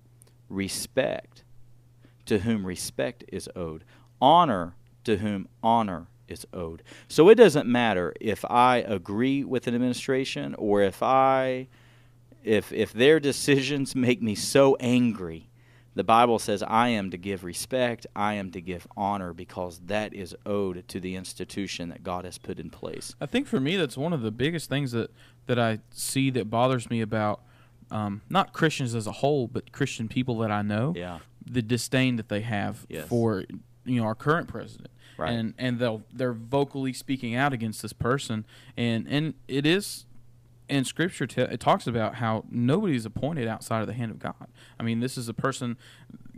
respect 0.49 1.43
to 2.27 2.39
whom 2.39 2.65
respect 2.65 3.23
is 3.29 3.49
owed, 3.55 3.83
honor 4.21 4.75
to 5.03 5.17
whom 5.17 5.47
honor 5.63 6.07
is 6.27 6.45
owed. 6.53 6.83
So 7.07 7.29
it 7.29 7.35
doesn't 7.35 7.67
matter 7.67 8.13
if 8.19 8.43
I 8.45 8.77
agree 8.77 9.43
with 9.43 9.67
an 9.67 9.75
administration 9.75 10.55
or 10.55 10.81
if 10.81 11.01
I 11.01 11.67
if 12.43 12.71
if 12.71 12.93
their 12.93 13.19
decisions 13.31 13.95
make 13.95 14.21
me 14.21 14.35
so 14.35 14.75
angry 14.79 15.49
The 15.97 16.03
Bible 16.03 16.37
says, 16.37 16.61
I 16.61 16.89
am 16.89 17.09
to 17.09 17.17
give 17.17 17.43
respect, 17.43 18.05
I 18.15 18.35
am 18.35 18.51
to 18.51 18.61
give 18.61 18.85
honor, 18.95 19.33
because 19.33 19.79
that 19.87 20.13
is 20.13 20.35
owed 20.45 20.87
to 20.89 20.99
the 20.99 21.15
institution 21.15 21.89
that 21.89 22.03
God 22.03 22.23
has 22.23 22.37
put 22.37 22.59
in 22.59 22.69
place. 22.69 23.15
I 23.19 23.25
think 23.25 23.47
for 23.47 23.59
me, 23.59 23.77
that's 23.77 23.97
one 23.97 24.13
of 24.13 24.21
the 24.21 24.29
biggest 24.29 24.69
things 24.69 24.91
that, 24.91 25.09
that 25.47 25.57
I 25.57 25.79
see 25.89 26.29
that 26.31 26.51
bothers 26.51 26.91
me 26.91 27.01
about 27.01 27.41
um, 27.89 28.21
not 28.29 28.53
Christians 28.53 28.93
as 28.93 29.07
a 29.07 29.11
whole, 29.11 29.47
but 29.47 29.71
Christian 29.71 30.07
people 30.07 30.37
that 30.39 30.51
I 30.51 30.61
know. 30.61 30.93
Yeah. 30.95 31.17
The 31.49 31.61
disdain 31.61 32.15
that 32.17 32.29
they 32.29 32.41
have 32.41 32.85
Yes. 32.89 33.07
for 33.07 33.43
you 33.85 33.99
know 34.01 34.05
our 34.05 34.15
current 34.15 34.47
president. 34.47 34.89
Right. 35.17 35.31
And 35.31 35.53
and 35.57 35.79
they'll 35.79 36.03
they're 36.13 36.33
vocally 36.33 36.93
speaking 36.93 37.33
out 37.35 37.51
against 37.53 37.81
this 37.81 37.93
person, 37.93 38.45
and 38.75 39.07
and 39.07 39.33
it 39.47 39.65
is 39.65 40.05
in 40.69 40.83
scripture 40.83 41.25
t- 41.25 41.41
it 41.41 41.59
talks 41.61 41.87
about 41.87 42.15
how 42.15 42.43
nobody's 42.51 43.05
appointed 43.05 43.47
outside 43.47 43.79
of 43.81 43.87
the 43.87 43.93
hand 43.93 44.11
of 44.11 44.19
God. 44.19 44.47
I 44.79 44.83
mean, 44.83 44.99
this 44.99 45.17
is 45.17 45.29
a 45.29 45.33
person 45.33 45.77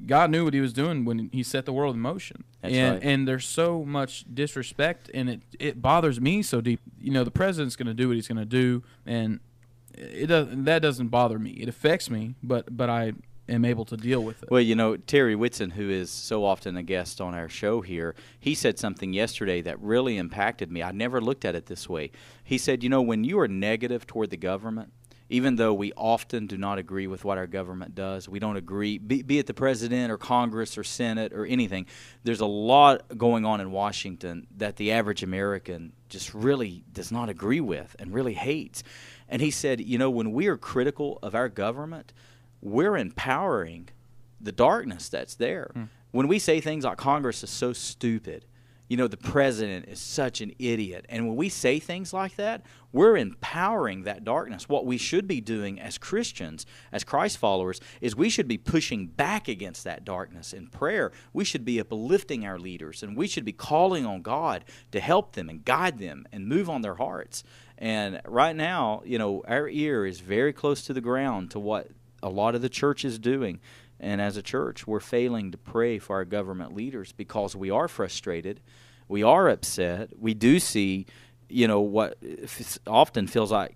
God 0.06 0.30
knew 0.30 0.46
what 0.46 0.54
he 0.54 0.62
was 0.62 0.72
doing 0.72 1.04
when 1.04 1.30
he 1.34 1.44
set 1.44 1.66
the 1.66 1.74
world 1.74 1.96
in 1.96 2.02
motion. 2.02 2.44
That's 2.62 2.74
and 2.74 2.94
right. 2.94 3.04
and 3.04 3.28
there's 3.28 3.46
so 3.46 3.84
much 3.84 4.24
disrespect 4.34 5.10
and 5.14 5.30
it 5.30 5.42
it 5.60 5.82
bothers 5.82 6.22
me 6.22 6.42
so 6.42 6.62
deep. 6.62 6.80
You 7.02 7.12
know, 7.12 7.24
the 7.26 7.32
president's 7.32 7.76
going 7.76 7.88
to 7.88 7.94
do 7.94 8.08
what 8.08 8.16
he's 8.16 8.28
going 8.28 8.38
to 8.38 8.46
do 8.46 8.84
and 9.06 9.40
it 9.94 10.28
doesn't 10.28 10.64
that 10.66 10.82
doesn't 10.82 11.10
bother 11.10 11.38
me. 11.40 11.50
It 11.52 11.68
affects 11.68 12.10
me, 12.10 12.36
but 12.42 12.78
but 12.78 12.90
I 12.90 13.14
am 13.50 13.66
able 13.66 13.86
to 13.86 13.98
deal 13.98 14.24
with 14.24 14.44
it. 14.44 14.52
Well, 14.52 14.62
you 14.62 14.76
know, 14.76 14.98
Terry 14.98 15.36
Whitson, 15.36 15.72
who 15.72 15.90
is 15.90 16.10
so 16.10 16.46
often 16.46 16.78
a 16.78 16.84
guest 16.84 17.20
on 17.20 17.34
our 17.34 17.50
show 17.50 17.82
here, 17.82 18.16
he 18.40 18.56
said 18.56 18.80
something 18.80 19.14
yesterday 19.14 19.62
that 19.62 19.80
really 19.82 20.18
impacted 20.18 20.72
me. 20.72 20.84
I 20.84 20.92
never 20.92 21.20
looked 21.20 21.46
at 21.46 21.56
it 21.56 21.66
this 21.66 21.90
way. 21.90 22.12
He 22.44 22.58
said, 22.58 22.84
you 22.84 22.90
know, 22.90 23.02
when 23.02 23.24
you 23.24 23.40
are 23.40 23.48
negative 23.48 24.08
toward 24.08 24.30
the 24.30 24.38
government, 24.38 24.92
even 25.30 25.58
though 25.58 25.74
we 25.74 25.94
often 25.94 26.48
do 26.48 26.58
not 26.58 26.80
agree 26.80 27.06
with 27.06 27.24
what 27.24 27.38
our 27.38 27.46
government 27.46 27.94
does, 27.94 28.28
we 28.28 28.40
don't 28.40 28.58
agree, 28.58 28.98
be, 28.98 29.22
be 29.22 29.38
it 29.38 29.46
the 29.46 29.54
president 29.54 30.12
or 30.12 30.18
Congress 30.18 30.78
or 30.78 30.84
Senate 30.84 31.34
or 31.34 31.46
anything, 31.46 31.86
there's 32.24 32.40
a 32.40 32.48
lot 32.48 33.18
going 33.18 33.46
on 33.46 33.62
in 33.62 33.72
Washington 33.72 34.48
that 34.58 34.78
the 34.78 34.92
average 34.92 35.22
American 35.22 35.94
just 36.10 36.34
really 36.34 36.84
does 36.92 37.12
not 37.12 37.30
agree 37.30 37.62
with 37.62 37.96
and 38.00 38.12
really 38.12 38.34
hates. 38.34 38.82
And 39.28 39.40
he 39.40 39.52
said, 39.52 39.80
you 39.80 40.00
know, 40.00 40.10
when 40.10 40.32
we 40.34 40.48
are 40.48 40.58
critical 40.58 41.20
of 41.22 41.36
our 41.36 41.48
government, 41.48 42.12
we're 42.62 42.98
empowering 42.98 43.90
the 44.40 44.52
darkness 44.52 45.10
that's 45.10 45.36
there. 45.36 45.72
Hmm. 45.74 45.84
When 46.12 46.28
we 46.28 46.40
say 46.40 46.60
things 46.60 46.86
like 46.86 46.98
Congress 46.98 47.44
is 47.44 47.50
so 47.50 47.74
stupid, 47.74 48.46
you 48.90 48.98
know, 48.98 49.08
the 49.08 49.18
president 49.18 49.88
is 49.88 50.00
such 50.00 50.42
an 50.42 50.52
idiot, 50.58 51.06
and 51.10 51.28
when 51.28 51.36
we 51.36 51.48
say 51.48 51.78
things 51.78 52.12
like 52.12 52.36
that, 52.38 52.64
we're 52.92 53.18
empowering 53.18 54.02
that 54.04 54.24
darkness. 54.24 54.68
What 54.68 54.88
we 54.88 54.98
should 54.98 55.28
be 55.28 55.42
doing 55.42 55.80
as 55.80 56.00
Christians, 56.00 56.66
as 56.92 57.04
Christ 57.04 57.38
followers, 57.38 57.80
is 58.02 58.16
we 58.16 58.32
should 58.32 58.48
be 58.48 58.58
pushing 58.58 59.06
back 59.06 59.48
against 59.48 59.84
that 59.84 60.04
darkness 60.04 60.54
in 60.54 60.68
prayer. 60.68 61.12
We 61.34 61.46
should 61.46 61.64
be 61.64 61.80
uplifting 61.80 62.48
our 62.48 62.58
leaders, 62.58 63.04
and 63.04 63.16
we 63.16 63.28
should 63.28 63.46
be 63.46 63.52
calling 63.52 64.08
on 64.08 64.24
God 64.24 64.66
to 64.92 65.00
help 65.00 65.34
them 65.34 65.50
and 65.50 65.64
guide 65.64 66.00
them 66.00 66.26
and 66.32 66.48
move 66.48 66.68
on 66.68 66.82
their 66.82 66.96
hearts. 66.96 67.44
And 67.78 68.20
right 68.26 68.56
now, 68.56 69.04
you 69.06 69.20
know, 69.20 69.44
our 69.48 69.70
ear 69.70 70.08
is 70.08 70.20
very 70.20 70.52
close 70.52 70.82
to 70.88 70.94
the 70.94 71.02
ground 71.02 71.52
to 71.52 71.60
what 71.60 71.90
a 72.22 72.30
lot 72.30 72.56
of 72.56 72.62
the 72.62 72.70
church 72.70 73.06
is 73.06 73.20
doing. 73.20 73.60
And 74.00 74.22
as 74.22 74.38
a 74.38 74.42
church, 74.42 74.88
we're 74.88 75.00
failing 75.00 75.52
to 75.52 75.58
pray 75.58 76.00
for 76.00 76.16
our 76.16 76.26
government 76.26 76.74
leaders 76.74 77.12
because 77.12 77.56
we 77.56 77.70
are 77.70 77.88
frustrated. 77.88 78.62
We 79.08 79.24
are 79.24 79.50
upset. 79.50 80.12
We 80.18 80.34
do 80.34 80.60
see, 80.60 81.06
you 81.50 81.68
know, 81.68 81.82
what 81.82 82.18
often 82.88 83.28
feels 83.28 83.52
like 83.52 83.76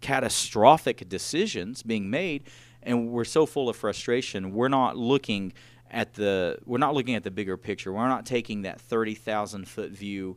catastrophic 0.00 1.08
decisions 1.08 1.82
being 1.82 2.10
made. 2.10 2.44
And 2.82 3.08
we're 3.08 3.24
so 3.24 3.46
full 3.46 3.68
of 3.68 3.76
frustration, 3.76 4.52
we're 4.52 4.68
not 4.68 4.96
looking 4.96 5.52
at 5.90 6.14
the 6.14 6.58
we're 6.64 6.78
not 6.78 6.94
looking 6.94 7.14
at 7.14 7.22
the 7.22 7.30
bigger 7.30 7.56
picture. 7.56 7.92
We're 7.92 8.08
not 8.08 8.26
taking 8.26 8.62
that 8.62 8.80
30,000 8.80 9.68
foot 9.68 9.90
view 9.90 10.36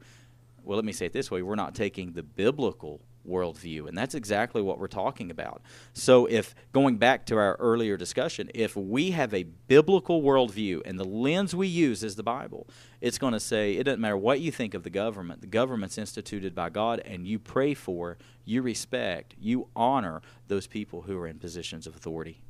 well, 0.64 0.76
let 0.78 0.86
me 0.86 0.92
say 0.94 1.06
it 1.06 1.14
this 1.14 1.32
way 1.32 1.42
we're 1.42 1.56
not 1.56 1.76
taking 1.76 2.14
the 2.14 2.24
biblical 2.24 3.02
worldview, 3.28 3.88
and 3.88 3.98
that's 3.98 4.16
exactly 4.16 4.62
what 4.62 4.80
we're 4.80 4.88
talking 4.88 5.32
about. 5.32 5.62
So, 5.94 6.26
if 6.26 6.56
going 6.72 6.98
back 6.98 7.26
to 7.28 7.38
our 7.38 7.56
earlier 7.60 7.98
discussion, 7.98 8.50
if 8.54 8.76
we 8.76 9.12
have 9.12 9.34
a 9.34 9.44
biblical 9.44 10.22
worldview 10.22 10.82
and 10.86 11.00
the 11.00 11.06
lens 11.06 11.56
we 11.56 11.68
use 11.68 12.04
is 12.04 12.16
the 12.16 12.24
Bible, 12.24 12.68
it's 13.02 13.18
going 13.18 13.34
to 13.34 13.40
say 13.40 13.74
it 13.74 13.84
doesn't 13.84 14.02
matter 14.02 14.18
what 14.18 14.40
you 14.40 14.52
think 14.52 14.74
of 14.74 14.84
the 14.84 14.90
government, 14.90 15.42
the 15.42 15.48
government's 15.48 15.98
instituted 15.98 16.56
by 16.56 16.70
God, 16.70 17.02
and 17.06 17.28
you 17.28 17.40
pray 17.40 17.74
for, 17.74 18.18
you 18.46 18.62
respect, 18.62 19.36
you 19.40 19.68
honor 19.76 20.22
those 20.48 20.68
people 20.68 21.02
who 21.04 21.18
are 21.18 21.28
in 21.28 21.40
positions 21.40 21.88
of 21.88 21.96
authority. 21.96 22.42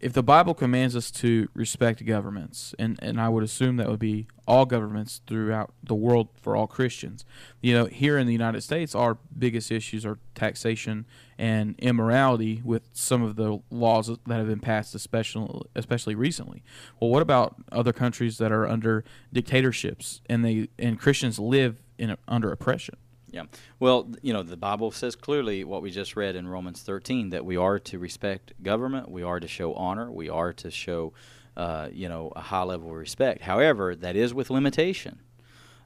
If 0.00 0.14
the 0.14 0.22
Bible 0.22 0.54
commands 0.54 0.96
us 0.96 1.10
to 1.10 1.48
respect 1.52 2.04
governments, 2.06 2.74
and, 2.78 2.98
and 3.02 3.20
I 3.20 3.28
would 3.28 3.44
assume 3.44 3.76
that 3.76 3.88
would 3.88 4.00
be 4.00 4.26
all 4.48 4.64
governments 4.64 5.20
throughout 5.26 5.74
the 5.82 5.94
world 5.94 6.28
for 6.40 6.56
all 6.56 6.66
Christians, 6.66 7.26
you 7.60 7.74
know, 7.74 7.84
here 7.84 8.16
in 8.16 8.26
the 8.26 8.32
United 8.32 8.62
States, 8.62 8.94
our 8.94 9.18
biggest 9.38 9.70
issues 9.70 10.06
are 10.06 10.18
taxation 10.34 11.04
and 11.38 11.74
immorality 11.78 12.62
with 12.64 12.88
some 12.94 13.22
of 13.22 13.36
the 13.36 13.60
laws 13.70 14.06
that 14.08 14.36
have 14.36 14.46
been 14.46 14.60
passed, 14.60 14.94
especially 14.94 15.60
especially 15.76 16.14
recently. 16.14 16.62
Well, 16.98 17.10
what 17.10 17.22
about 17.22 17.56
other 17.70 17.92
countries 17.92 18.38
that 18.38 18.52
are 18.52 18.66
under 18.66 19.04
dictatorships 19.32 20.22
and 20.30 20.44
they 20.44 20.68
and 20.78 20.98
Christians 20.98 21.38
live 21.38 21.82
in 21.98 22.16
under 22.26 22.50
oppression? 22.50 22.96
Yeah. 23.30 23.44
Well, 23.78 24.10
you 24.22 24.32
know, 24.32 24.42
the 24.42 24.56
Bible 24.56 24.90
says 24.90 25.14
clearly 25.14 25.62
what 25.62 25.82
we 25.82 25.90
just 25.90 26.16
read 26.16 26.34
in 26.34 26.48
Romans 26.48 26.82
13 26.82 27.30
that 27.30 27.44
we 27.44 27.56
are 27.56 27.78
to 27.78 27.98
respect 27.98 28.52
government, 28.62 29.10
we 29.10 29.22
are 29.22 29.38
to 29.38 29.46
show 29.46 29.72
honor, 29.74 30.10
we 30.10 30.28
are 30.28 30.52
to 30.54 30.70
show, 30.70 31.12
uh, 31.56 31.88
you 31.92 32.08
know, 32.08 32.32
a 32.34 32.40
high 32.40 32.64
level 32.64 32.90
of 32.90 32.96
respect. 32.96 33.42
However, 33.42 33.94
that 33.94 34.16
is 34.16 34.34
with 34.34 34.50
limitation. 34.50 35.20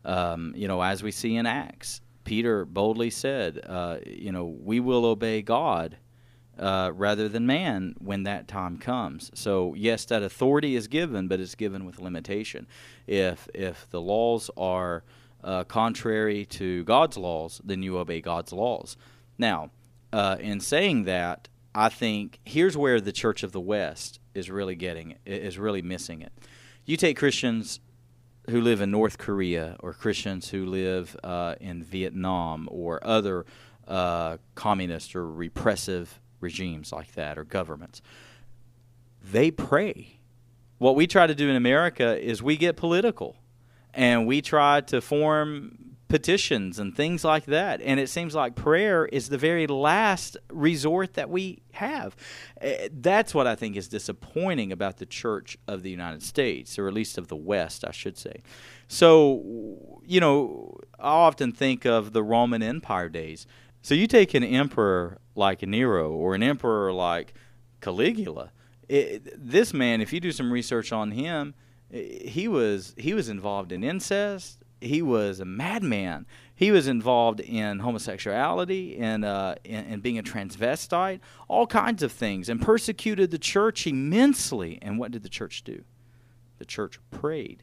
Um, 0.04 0.54
you 0.56 0.68
know, 0.68 0.82
as 0.82 1.02
we 1.02 1.10
see 1.10 1.36
in 1.36 1.46
Acts, 1.46 2.00
Peter 2.24 2.64
boldly 2.64 3.10
said, 3.10 3.60
uh, 3.66 3.98
you 4.06 4.32
know, 4.32 4.46
we 4.46 4.80
will 4.80 5.04
obey 5.04 5.42
God 5.42 5.98
uh, 6.58 6.92
rather 6.94 7.28
than 7.28 7.46
man 7.46 7.94
when 7.98 8.22
that 8.22 8.48
time 8.48 8.78
comes. 8.78 9.30
So 9.34 9.74
yes, 9.74 10.04
that 10.06 10.22
authority 10.22 10.76
is 10.76 10.88
given, 10.88 11.28
but 11.28 11.40
it's 11.40 11.54
given 11.54 11.84
with 11.84 12.00
limitation. 12.00 12.66
If 13.06 13.48
if 13.54 13.88
the 13.90 14.00
laws 14.00 14.50
are 14.56 15.04
uh, 15.44 15.64
contrary 15.64 16.46
to 16.46 16.82
God's 16.84 17.16
laws, 17.16 17.60
then 17.64 17.82
you 17.82 17.98
obey 17.98 18.20
God's 18.20 18.52
laws. 18.52 18.96
Now, 19.38 19.70
uh, 20.12 20.36
in 20.40 20.60
saying 20.60 21.04
that, 21.04 21.48
I 21.74 21.88
think 21.88 22.40
here's 22.44 22.76
where 22.76 23.00
the 23.00 23.12
Church 23.12 23.42
of 23.42 23.52
the 23.52 23.60
West 23.60 24.20
is 24.34 24.50
really 24.50 24.74
getting 24.74 25.12
it, 25.12 25.20
is 25.26 25.58
really 25.58 25.82
missing 25.82 26.22
it. 26.22 26.32
You 26.84 26.96
take 26.96 27.16
Christians 27.16 27.80
who 28.50 28.60
live 28.60 28.80
in 28.80 28.90
North 28.90 29.18
Korea 29.18 29.76
or 29.80 29.92
Christians 29.92 30.50
who 30.50 30.66
live 30.66 31.16
uh, 31.24 31.54
in 31.60 31.82
Vietnam 31.82 32.68
or 32.70 33.04
other 33.04 33.46
uh, 33.88 34.36
communist 34.54 35.16
or 35.16 35.28
repressive 35.28 36.20
regimes 36.40 36.92
like 36.92 37.12
that 37.14 37.38
or 37.38 37.44
governments. 37.44 38.02
They 39.22 39.50
pray. 39.50 40.18
What 40.78 40.94
we 40.94 41.06
try 41.06 41.26
to 41.26 41.34
do 41.34 41.48
in 41.48 41.56
America 41.56 42.20
is 42.22 42.42
we 42.42 42.56
get 42.56 42.76
political 42.76 43.36
and 43.94 44.26
we 44.26 44.42
try 44.42 44.80
to 44.82 45.00
form 45.00 45.78
petitions 46.08 46.78
and 46.78 46.94
things 46.94 47.24
like 47.24 47.44
that. 47.46 47.80
And 47.80 47.98
it 47.98 48.08
seems 48.08 48.34
like 48.36 48.54
prayer 48.54 49.04
is 49.06 49.30
the 49.30 49.38
very 49.38 49.66
last 49.66 50.36
resort 50.48 51.14
that 51.14 51.28
we 51.28 51.62
have. 51.72 52.14
Eh, 52.60 52.88
That's 52.92 53.34
what 53.34 53.46
I 53.48 53.56
think 53.56 53.76
is 53.76 53.88
disappointing 53.88 54.70
about 54.70 54.98
the 54.98 55.06
Church 55.06 55.58
of 55.66 55.82
the 55.82 55.90
United 55.90 56.22
States, 56.22 56.78
or 56.78 56.86
at 56.86 56.94
least 56.94 57.18
of 57.18 57.28
the 57.28 57.36
West, 57.36 57.84
I 57.84 57.90
should 57.90 58.16
say. 58.16 58.42
So, 58.86 60.00
you 60.04 60.20
know, 60.20 60.76
I 61.00 61.08
often 61.10 61.50
think 61.52 61.84
of 61.84 62.12
the 62.12 62.22
Roman 62.22 62.62
Empire 62.62 63.08
days. 63.08 63.46
So 63.82 63.94
you 63.94 64.06
take 64.06 64.34
an 64.34 64.44
emperor 64.44 65.18
like 65.34 65.62
Nero 65.62 66.12
or 66.12 66.34
an 66.34 66.42
emperor 66.42 66.92
like 66.92 67.34
Caligula. 67.80 68.52
It, 68.88 69.32
this 69.36 69.74
man, 69.74 70.00
if 70.00 70.12
you 70.12 70.20
do 70.20 70.30
some 70.32 70.52
research 70.52 70.92
on 70.92 71.10
him, 71.10 71.54
eh, 71.54 71.63
he 71.94 72.48
was 72.48 72.94
he 72.98 73.14
was 73.14 73.28
involved 73.28 73.70
in 73.70 73.84
incest. 73.84 74.58
He 74.80 75.00
was 75.00 75.40
a 75.40 75.44
madman. 75.44 76.26
He 76.54 76.70
was 76.70 76.88
involved 76.88 77.40
in 77.40 77.78
homosexuality 77.78 78.98
and 78.98 79.24
uh, 79.24 79.54
in, 79.64 79.84
in 79.86 80.00
being 80.00 80.18
a 80.18 80.22
transvestite, 80.22 81.20
all 81.48 81.66
kinds 81.66 82.02
of 82.02 82.12
things, 82.12 82.48
and 82.48 82.60
persecuted 82.60 83.30
the 83.30 83.38
church 83.38 83.86
immensely. 83.86 84.78
And 84.82 84.98
what 84.98 85.10
did 85.10 85.22
the 85.22 85.28
church 85.28 85.64
do? 85.64 85.84
The 86.58 86.64
church 86.64 86.98
prayed, 87.10 87.62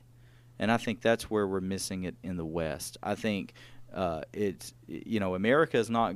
and 0.57 0.71
I 0.71 0.77
think 0.77 1.01
that's 1.01 1.29
where 1.29 1.47
we're 1.47 1.61
missing 1.61 2.03
it 2.03 2.15
in 2.23 2.37
the 2.37 2.45
West. 2.45 2.97
I 3.03 3.15
think 3.15 3.53
uh, 3.93 4.21
it's 4.33 4.73
you 4.87 5.19
know 5.19 5.35
America 5.35 5.77
is 5.77 5.89
not 5.89 6.15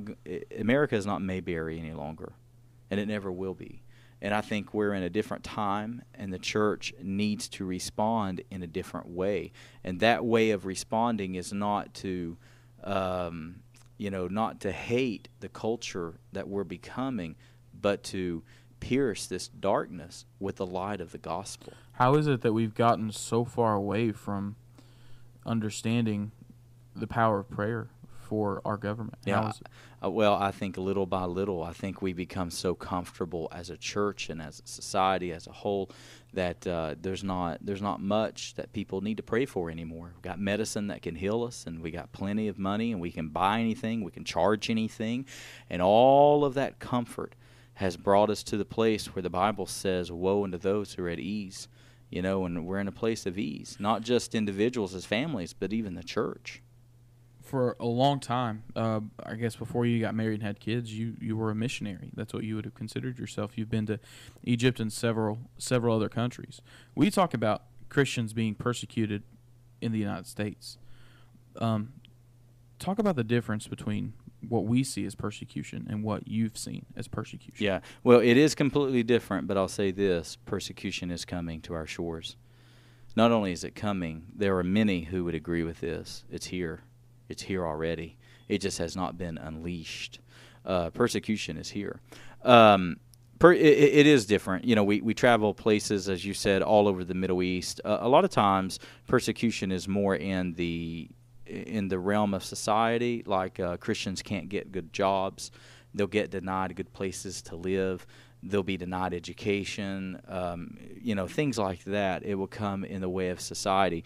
America 0.58 0.96
is 0.96 1.06
not 1.06 1.22
Mayberry 1.22 1.78
any 1.78 1.92
longer, 1.92 2.32
and 2.90 2.98
it 2.98 3.06
never 3.06 3.30
will 3.30 3.54
be. 3.54 3.82
And 4.22 4.32
I 4.32 4.40
think 4.40 4.72
we're 4.72 4.94
in 4.94 5.02
a 5.02 5.10
different 5.10 5.44
time, 5.44 6.02
and 6.14 6.32
the 6.32 6.38
church 6.38 6.94
needs 7.02 7.48
to 7.50 7.64
respond 7.64 8.42
in 8.50 8.62
a 8.62 8.66
different 8.66 9.08
way. 9.08 9.52
And 9.84 10.00
that 10.00 10.24
way 10.24 10.50
of 10.50 10.64
responding 10.64 11.34
is 11.34 11.52
not 11.52 11.92
to, 11.94 12.36
um, 12.82 13.56
you 13.98 14.10
know, 14.10 14.26
not 14.26 14.60
to 14.60 14.72
hate 14.72 15.28
the 15.40 15.48
culture 15.48 16.14
that 16.32 16.48
we're 16.48 16.64
becoming, 16.64 17.36
but 17.78 18.02
to 18.04 18.42
pierce 18.80 19.26
this 19.26 19.48
darkness 19.48 20.24
with 20.40 20.56
the 20.56 20.66
light 20.66 21.00
of 21.00 21.12
the 21.12 21.18
gospel. 21.18 21.72
How 21.92 22.14
is 22.14 22.26
it 22.26 22.42
that 22.42 22.52
we've 22.52 22.74
gotten 22.74 23.12
so 23.12 23.44
far 23.44 23.74
away 23.74 24.12
from 24.12 24.56
understanding 25.44 26.32
the 26.94 27.06
power 27.06 27.38
of 27.40 27.50
prayer 27.50 27.88
for 28.26 28.60
our 28.64 28.76
government? 28.76 29.18
Yeah, 29.24 29.48
is 29.50 29.60
it? 29.60 29.68
Uh, 30.04 30.10
well, 30.10 30.34
I 30.34 30.50
think 30.50 30.76
little 30.76 31.06
by 31.06 31.24
little, 31.24 31.62
I 31.62 31.72
think 31.72 32.02
we 32.02 32.12
become 32.12 32.50
so 32.50 32.74
comfortable 32.74 33.48
as 33.52 33.70
a 33.70 33.76
church 33.76 34.28
and 34.28 34.42
as 34.42 34.60
a 34.60 34.68
society 34.68 35.32
as 35.32 35.46
a 35.46 35.52
whole 35.52 35.90
that 36.32 36.66
uh, 36.66 36.96
there's 37.00 37.24
not 37.24 37.58
there's 37.64 37.82
not 37.82 38.00
much 38.00 38.54
that 38.54 38.72
people 38.72 39.00
need 39.00 39.16
to 39.16 39.22
pray 39.22 39.46
for 39.46 39.70
anymore. 39.70 40.12
We've 40.14 40.22
got 40.22 40.40
medicine 40.40 40.88
that 40.88 41.02
can 41.02 41.14
heal 41.14 41.44
us, 41.44 41.66
and 41.66 41.80
we 41.80 41.90
got 41.90 42.12
plenty 42.12 42.48
of 42.48 42.58
money, 42.58 42.92
and 42.92 43.00
we 43.00 43.12
can 43.12 43.28
buy 43.28 43.60
anything, 43.60 44.02
we 44.02 44.10
can 44.10 44.24
charge 44.24 44.68
anything, 44.68 45.26
and 45.70 45.80
all 45.80 46.44
of 46.44 46.54
that 46.54 46.78
comfort 46.78 47.34
has 47.74 47.96
brought 47.96 48.30
us 48.30 48.42
to 48.42 48.56
the 48.56 48.64
place 48.64 49.14
where 49.14 49.22
the 49.22 49.30
Bible 49.30 49.66
says, 49.66 50.10
"Woe 50.10 50.44
unto 50.44 50.58
those 50.58 50.94
who 50.94 51.04
are 51.04 51.08
at 51.08 51.20
ease." 51.20 51.68
You 52.08 52.22
know, 52.22 52.44
and 52.44 52.64
we're 52.64 52.78
in 52.78 52.86
a 52.86 52.92
place 52.92 53.26
of 53.26 53.36
ease, 53.36 53.76
not 53.80 54.02
just 54.02 54.36
individuals 54.36 54.94
as 54.94 55.04
families, 55.04 55.52
but 55.52 55.72
even 55.72 55.94
the 55.94 56.04
church. 56.04 56.62
For 57.56 57.74
a 57.80 57.86
long 57.86 58.20
time, 58.20 58.64
uh, 58.76 59.00
I 59.24 59.34
guess 59.36 59.56
before 59.56 59.86
you 59.86 59.98
got 59.98 60.14
married 60.14 60.34
and 60.34 60.42
had 60.42 60.60
kids, 60.60 60.92
you, 60.92 61.16
you 61.18 61.38
were 61.38 61.50
a 61.50 61.54
missionary. 61.54 62.10
That's 62.14 62.34
what 62.34 62.44
you 62.44 62.54
would 62.54 62.66
have 62.66 62.74
considered 62.74 63.18
yourself. 63.18 63.56
You've 63.56 63.70
been 63.70 63.86
to 63.86 63.98
Egypt 64.44 64.78
and 64.78 64.92
several 64.92 65.38
several 65.56 65.96
other 65.96 66.10
countries. 66.10 66.60
We 66.94 67.10
talk 67.10 67.32
about 67.32 67.62
Christians 67.88 68.34
being 68.34 68.56
persecuted 68.56 69.22
in 69.80 69.90
the 69.92 69.98
United 69.98 70.26
States. 70.26 70.76
Um, 71.58 71.94
talk 72.78 72.98
about 72.98 73.16
the 73.16 73.24
difference 73.24 73.66
between 73.66 74.12
what 74.46 74.66
we 74.66 74.84
see 74.84 75.06
as 75.06 75.14
persecution 75.14 75.86
and 75.88 76.02
what 76.02 76.28
you've 76.28 76.58
seen 76.58 76.84
as 76.94 77.08
persecution. 77.08 77.64
Yeah. 77.64 77.80
Well, 78.04 78.20
it 78.20 78.36
is 78.36 78.54
completely 78.54 79.02
different, 79.02 79.46
but 79.46 79.56
I'll 79.56 79.66
say 79.66 79.92
this 79.92 80.36
persecution 80.44 81.10
is 81.10 81.24
coming 81.24 81.62
to 81.62 81.72
our 81.72 81.86
shores. 81.86 82.36
Not 83.16 83.32
only 83.32 83.52
is 83.52 83.64
it 83.64 83.74
coming, 83.74 84.26
there 84.36 84.58
are 84.58 84.62
many 84.62 85.04
who 85.04 85.24
would 85.24 85.34
agree 85.34 85.62
with 85.62 85.80
this. 85.80 86.26
It's 86.30 86.48
here. 86.48 86.82
It's 87.28 87.42
here 87.42 87.66
already. 87.66 88.16
It 88.48 88.58
just 88.58 88.78
has 88.78 88.96
not 88.96 89.18
been 89.18 89.38
unleashed. 89.38 90.20
Uh, 90.64 90.90
persecution 90.90 91.56
is 91.56 91.70
here. 91.70 92.00
Um, 92.42 92.96
per, 93.38 93.52
it, 93.52 93.60
it 93.60 94.06
is 94.06 94.26
different. 94.26 94.64
You 94.64 94.74
know, 94.74 94.84
we, 94.84 95.00
we 95.00 95.14
travel 95.14 95.54
places, 95.54 96.08
as 96.08 96.24
you 96.24 96.34
said, 96.34 96.62
all 96.62 96.88
over 96.88 97.04
the 97.04 97.14
Middle 97.14 97.42
East. 97.42 97.80
Uh, 97.84 97.98
a 98.00 98.08
lot 98.08 98.24
of 98.24 98.30
times, 98.30 98.78
persecution 99.06 99.70
is 99.70 99.88
more 99.88 100.16
in 100.16 100.54
the 100.54 101.08
in 101.46 101.86
the 101.86 101.98
realm 101.98 102.34
of 102.34 102.44
society, 102.44 103.22
like 103.24 103.60
uh, 103.60 103.76
Christians 103.76 104.20
can't 104.20 104.48
get 104.48 104.72
good 104.72 104.92
jobs, 104.92 105.52
they'll 105.94 106.08
get 106.08 106.30
denied 106.30 106.74
good 106.74 106.92
places 106.92 107.40
to 107.42 107.54
live, 107.54 108.04
they'll 108.42 108.62
be 108.62 108.76
denied 108.76 109.14
education, 109.14 110.20
um, 110.28 110.76
you 111.00 111.14
know, 111.14 111.26
things 111.26 111.58
like 111.58 111.84
that. 111.84 112.24
It 112.24 112.34
will 112.34 112.46
come 112.46 112.84
in 112.84 113.00
the 113.00 113.08
way 113.08 113.28
of 113.30 113.40
society. 113.40 114.04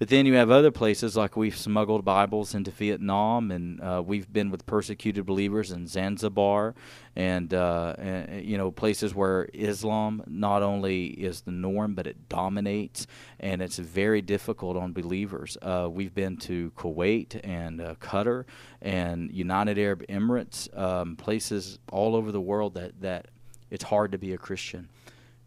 But 0.00 0.08
then 0.08 0.24
you 0.24 0.32
have 0.32 0.50
other 0.50 0.70
places 0.70 1.14
like 1.14 1.36
we've 1.36 1.54
smuggled 1.54 2.06
Bibles 2.06 2.54
into 2.54 2.70
Vietnam, 2.70 3.50
and 3.50 3.82
uh, 3.82 4.02
we've 4.02 4.32
been 4.32 4.50
with 4.50 4.64
persecuted 4.64 5.26
believers 5.26 5.72
in 5.72 5.86
Zanzibar, 5.86 6.74
and, 7.14 7.52
uh, 7.52 7.96
and 7.98 8.42
you 8.42 8.56
know 8.56 8.70
places 8.70 9.14
where 9.14 9.50
Islam 9.52 10.22
not 10.26 10.62
only 10.62 11.08
is 11.08 11.42
the 11.42 11.50
norm 11.50 11.92
but 11.92 12.06
it 12.06 12.30
dominates, 12.30 13.06
and 13.40 13.60
it's 13.60 13.76
very 13.76 14.22
difficult 14.22 14.78
on 14.78 14.94
believers. 14.94 15.58
Uh, 15.60 15.86
we've 15.92 16.14
been 16.14 16.38
to 16.38 16.70
Kuwait 16.78 17.38
and 17.44 17.82
uh, 17.82 17.94
Qatar 17.96 18.46
and 18.80 19.30
United 19.30 19.78
Arab 19.78 20.06
Emirates, 20.06 20.74
um, 20.78 21.14
places 21.14 21.78
all 21.92 22.16
over 22.16 22.32
the 22.32 22.40
world 22.40 22.72
that 22.72 23.02
that 23.02 23.28
it's 23.70 23.84
hard 23.84 24.12
to 24.12 24.18
be 24.18 24.32
a 24.32 24.38
Christian, 24.38 24.88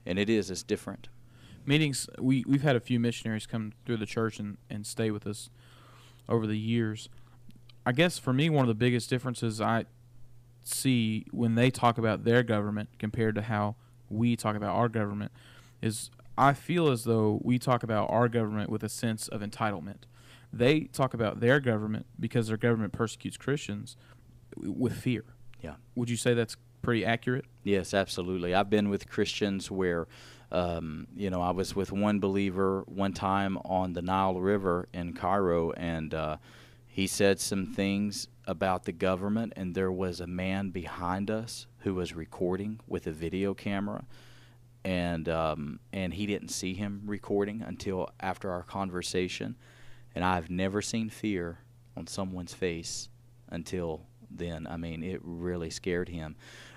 and 0.06 0.20
it 0.20 0.30
is. 0.30 0.52
It's 0.52 0.62
different. 0.62 1.08
Meetings 1.66 2.08
we 2.20 2.44
we've 2.48 2.62
had 2.62 2.76
a 2.76 2.80
few 2.80 3.00
missionaries 3.00 3.46
come 3.46 3.74
through 3.86 3.98
the 3.98 4.06
church 4.06 4.40
and, 4.40 4.58
and 4.70 4.86
stay 4.86 5.12
with 5.12 5.26
us 5.28 5.50
over 6.28 6.48
the 6.48 6.58
years. 6.58 7.10
I 7.86 7.92
guess 7.92 8.18
for 8.18 8.34
me 8.34 8.50
one 8.50 8.64
of 8.64 8.68
the 8.68 8.76
biggest 8.76 9.10
differences 9.10 9.60
I 9.60 9.86
see 10.64 11.26
when 11.32 11.56
they 11.56 11.70
talk 11.70 11.98
about 11.98 12.24
their 12.24 12.44
government 12.44 12.90
compared 12.98 13.36
to 13.36 13.42
how 13.42 13.76
we 14.10 14.36
talk 14.36 14.56
about 14.56 14.76
our 14.76 14.88
government 14.90 15.32
is 15.82 16.10
I 16.38 16.54
feel 16.54 16.88
as 16.90 17.04
though 17.04 17.40
we 17.44 17.60
talk 17.60 17.84
about 17.84 18.10
our 18.10 18.28
government 18.28 18.70
with 18.70 18.84
a 18.84 18.90
sense 18.90 19.28
of 19.28 19.42
entitlement. 19.42 20.04
They 20.52 20.82
talk 20.82 21.14
about 21.14 21.40
their 21.40 21.60
government 21.60 22.06
because 22.20 22.48
their 22.48 22.58
government 22.58 22.94
persecutes 22.94 23.38
Christians 23.38 23.98
with 24.56 24.94
fear. 24.94 25.26
Yeah. 25.62 25.76
Would 25.96 26.10
you 26.10 26.18
say 26.18 26.34
that's 26.34 26.58
pretty 26.82 27.06
accurate? 27.06 27.46
Yes, 27.64 27.94
absolutely. 27.94 28.54
I've 28.54 28.70
been 28.70 28.90
with 28.90 29.10
Christians 29.10 29.72
where, 29.72 30.08
um, 30.54 31.08
you 31.16 31.30
know, 31.32 31.42
I 31.42 31.50
was 31.50 31.76
with 31.76 31.92
one 31.92 32.20
believer 32.20 32.84
one 32.86 33.14
time 33.14 33.58
on 33.66 33.94
the 33.94 34.02
Nile 34.02 34.40
River 34.40 34.88
in 34.94 35.14
Cairo, 35.14 35.72
and 35.72 36.14
uh, 36.14 36.38
he 36.86 37.08
said 37.08 37.40
some 37.40 37.66
things 37.66 38.28
about 38.46 38.86
the 38.86 38.92
government, 38.92 39.54
and 39.56 39.74
there 39.74 39.92
was 39.92 40.20
a 40.20 40.28
man 40.28 40.70
behind 40.70 41.32
us 41.32 41.66
who 41.80 41.96
was 41.96 42.14
recording 42.14 42.80
with 42.88 43.08
a 43.08 43.12
video 43.12 43.54
camera. 43.54 44.06
And 44.86 45.30
um, 45.30 45.80
and 45.94 46.14
he 46.14 46.26
didn't 46.26 46.50
see 46.50 46.74
him 46.74 47.04
recording 47.06 47.64
until 47.66 48.10
after 48.20 48.52
our 48.52 48.64
conversation, 48.64 49.56
and 50.14 50.26
I've 50.26 50.50
never 50.50 50.82
seen 50.82 51.10
fear 51.10 51.60
on 51.96 52.06
someone's 52.06 52.54
face 52.54 53.08
until 53.50 54.02
then. 54.30 54.68
I 54.68 54.76
mean, 54.76 55.02
it 55.02 55.22
really 55.24 55.70
scared 55.70 56.10
him. 56.10 56.36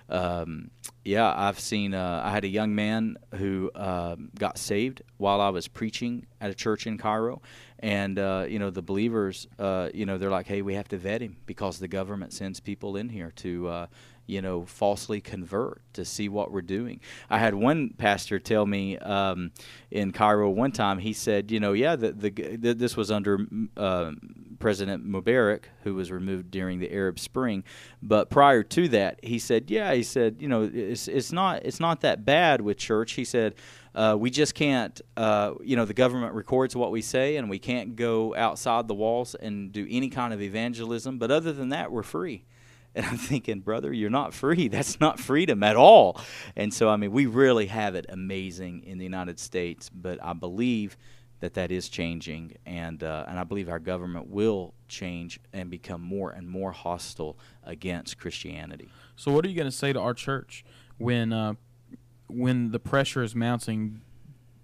Um, 0.09 0.71
yeah, 1.05 1.33
I've 1.37 1.61
seen. 1.61 1.95
Uh, 1.95 2.23
I 2.25 2.31
had 2.31 2.45
a 2.45 2.49
young 2.49 2.75
man 2.75 3.17
who 3.35 3.71
um 3.75 4.31
got 4.39 4.59
saved 4.59 5.03
while 5.19 5.41
I 5.41 5.49
was 5.51 5.69
preaching 5.69 6.27
at 6.41 6.51
a 6.51 6.55
church 6.55 6.87
in 6.87 6.99
Cairo, 6.99 7.43
and 7.79 8.19
uh, 8.19 8.47
you 8.49 8.59
know 8.59 8.71
the 8.71 8.83
believers. 8.83 9.47
Uh, 9.59 9.89
you 9.95 10.07
know 10.07 10.19
they're 10.19 10.31
like, 10.31 10.47
"Hey, 10.47 10.63
we 10.63 10.75
have 10.75 10.89
to 10.89 10.97
vet 10.97 11.21
him 11.21 11.37
because 11.47 11.79
the 11.79 11.89
government 11.89 12.33
sends 12.33 12.61
people 12.61 12.97
in 12.97 13.09
here 13.09 13.33
to." 13.37 13.87
You 14.27 14.43
know, 14.43 14.65
falsely 14.65 15.21
convert 15.21 15.83
to 15.95 16.05
see 16.05 16.29
what 16.29 16.51
we're 16.51 16.63
doing. 16.63 17.01
I 17.31 17.39
had 17.39 17.55
one 17.55 17.91
pastor 17.91 18.39
tell 18.39 18.67
me 18.67 18.99
um, 18.99 19.53
in 19.91 20.13
Cairo 20.13 20.51
one 20.51 20.73
time. 20.73 20.99
He 20.99 21.13
said, 21.13 21.51
"You 21.51 21.61
know, 21.61 21.73
yeah, 21.73 21.97
the, 21.97 22.13
the, 22.13 22.31
the 22.31 22.75
this 22.75 22.97
was 22.97 23.11
under 23.11 23.47
uh, 23.77 24.13
President 24.59 25.07
Mubarak, 25.07 25.65
who 25.85 25.95
was 25.95 26.11
removed 26.11 26.51
during 26.51 26.79
the 26.79 26.93
Arab 26.93 27.19
Spring. 27.19 27.65
But 28.03 28.31
prior 28.31 28.63
to 28.63 28.89
that, 28.89 29.21
he 29.23 29.39
said, 29.39 29.71
yeah, 29.71 29.95
he 29.95 30.03
said, 30.03 30.37
you 30.41 30.49
know, 30.49 30.71
it's 30.73 31.09
it's 31.09 31.33
not 31.33 31.65
it's 31.65 31.81
not 31.81 32.01
that 32.01 32.25
bad 32.25 32.61
with 32.61 32.77
church. 32.77 33.13
He 33.13 33.25
said, 33.25 33.55
uh, 33.95 34.17
we 34.19 34.31
just 34.31 34.55
can't, 34.55 35.01
uh, 35.17 35.55
you 35.63 35.77
know, 35.77 35.85
the 35.85 35.95
government 35.95 36.35
records 36.35 36.77
what 36.77 36.91
we 36.91 37.03
say, 37.03 37.37
and 37.37 37.49
we 37.49 37.59
can't 37.59 37.97
go 37.97 38.35
outside 38.35 38.89
the 38.89 38.95
walls 38.95 39.35
and 39.35 39.73
do 39.73 39.87
any 39.89 40.09
kind 40.09 40.33
of 40.33 40.43
evangelism. 40.43 41.19
But 41.19 41.31
other 41.31 41.53
than 41.53 41.71
that, 41.71 41.91
we're 41.91 42.03
free. 42.03 42.45
And 43.03 43.05
I'm 43.05 43.19
thinking, 43.19 43.61
brother, 43.61 43.93
you're 43.93 44.09
not 44.09 44.33
free. 44.33 44.69
That's 44.77 45.01
not 45.01 45.21
freedom 45.21 45.63
at 45.63 45.77
all. 45.77 46.19
And 46.57 46.73
so, 46.73 46.89
I 46.89 46.97
mean, 46.97 47.13
we 47.13 47.27
really 47.27 47.67
have 47.67 47.95
it 47.95 48.07
amazing 48.09 48.85
in 48.85 48.97
the 48.97 49.05
United 49.05 49.39
States, 49.39 49.91
but 49.91 50.19
I 50.25 50.33
believe 50.33 50.97
that 51.41 51.53
that 51.55 51.71
is 51.71 51.91
changing, 51.91 52.57
and 52.65 53.03
uh, 53.03 53.27
and 53.29 53.39
I 53.39 53.45
believe 53.45 53.69
our 53.69 53.79
government 53.79 54.29
will 54.29 54.73
change 54.89 55.39
and 55.53 55.69
become 55.69 56.01
more 56.01 56.31
and 56.31 56.49
more 56.49 56.73
hostile 56.73 57.37
against 57.63 58.17
Christianity. 58.17 58.89
So, 59.17 59.31
what 59.31 59.45
are 59.45 59.49
you 59.49 59.55
going 59.55 59.71
to 59.71 59.77
say 59.77 59.93
to 59.93 60.01
our 60.01 60.15
church 60.15 60.65
when 60.97 61.35
uh, 61.35 61.55
when 62.29 62.71
the 62.71 62.79
pressure 62.79 63.23
is 63.23 63.35
mounting 63.35 64.01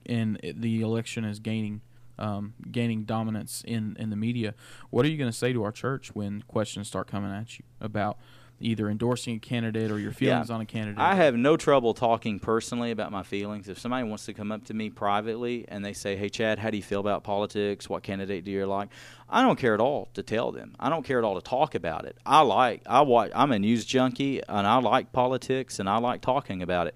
and 0.06 0.40
the 0.42 0.80
election 0.80 1.24
is 1.24 1.38
gaining 1.38 1.82
um, 2.22 2.54
gaining 2.70 3.04
dominance 3.04 3.62
in, 3.66 3.96
in 3.98 4.10
the 4.10 4.16
media? 4.16 4.54
What 4.90 5.04
are 5.04 5.08
you 5.08 5.18
going 5.18 5.30
to 5.30 5.36
say 5.36 5.52
to 5.52 5.62
our 5.64 5.72
church 5.72 6.14
when 6.14 6.42
questions 6.42 6.86
start 6.86 7.08
coming 7.08 7.32
at 7.32 7.58
you 7.58 7.64
about 7.80 8.16
either 8.60 8.88
endorsing 8.88 9.34
a 9.34 9.38
candidate 9.40 9.90
or 9.90 9.98
your 9.98 10.12
feelings 10.12 10.48
on 10.48 10.60
a 10.60 10.64
candidate? 10.64 11.00
I 11.00 11.16
have 11.16 11.34
no 11.34 11.56
trouble 11.56 11.94
talking 11.94 12.38
personally 12.38 12.92
about 12.92 13.10
my 13.10 13.24
feelings. 13.24 13.68
If 13.68 13.80
somebody 13.80 14.04
wants 14.06 14.24
to 14.26 14.34
come 14.34 14.52
up 14.52 14.64
to 14.66 14.74
me 14.74 14.88
privately 14.88 15.64
and 15.66 15.84
they 15.84 15.92
say, 15.92 16.14
"Hey, 16.14 16.28
Chad, 16.28 16.60
how 16.60 16.70
do 16.70 16.76
you 16.76 16.82
feel 16.82 17.00
about 17.00 17.24
politics? 17.24 17.88
What 17.88 18.04
candidate 18.04 18.44
do 18.44 18.52
you 18.52 18.64
like?" 18.66 18.90
I 19.28 19.42
don't 19.42 19.58
care 19.58 19.74
at 19.74 19.80
all 19.80 20.08
to 20.14 20.22
tell 20.22 20.52
them. 20.52 20.76
I 20.78 20.90
don't 20.90 21.04
care 21.04 21.18
at 21.18 21.24
all 21.24 21.34
to 21.34 21.40
talk 21.40 21.74
about 21.74 22.04
it. 22.04 22.16
I 22.24 22.42
like 22.42 22.82
I 22.86 23.00
watch. 23.00 23.32
I'm 23.34 23.50
a 23.50 23.58
news 23.58 23.84
junkie 23.84 24.40
and 24.48 24.64
I 24.64 24.76
like 24.76 25.10
politics 25.12 25.80
and 25.80 25.88
I 25.88 25.98
like 25.98 26.20
talking 26.20 26.62
about 26.62 26.86
it. 26.86 26.94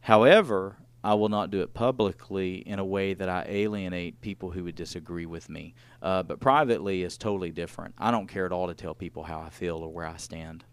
However, 0.00 0.76
I 1.02 1.14
will 1.14 1.28
not 1.30 1.50
do 1.50 1.62
it 1.62 1.72
publicly 1.72 2.56
in 2.56 2.78
a 2.78 2.84
way 2.84 3.14
that 3.14 3.28
I 3.28 3.46
alienate 3.48 4.20
people 4.20 4.50
who 4.50 4.64
would 4.64 4.74
disagree 4.74 5.26
with 5.26 5.48
me. 5.48 5.74
Uh, 6.02 6.22
but 6.22 6.40
privately 6.40 7.02
is 7.02 7.16
totally 7.16 7.50
different. 7.50 7.94
I 7.98 8.10
don't 8.10 8.26
care 8.26 8.44
at 8.44 8.52
all 8.52 8.66
to 8.66 8.74
tell 8.74 8.94
people 8.94 9.22
how 9.22 9.40
I 9.40 9.48
feel 9.48 9.76
or 9.76 9.88
where 9.88 10.06
I 10.06 10.16
stand. 10.18 10.64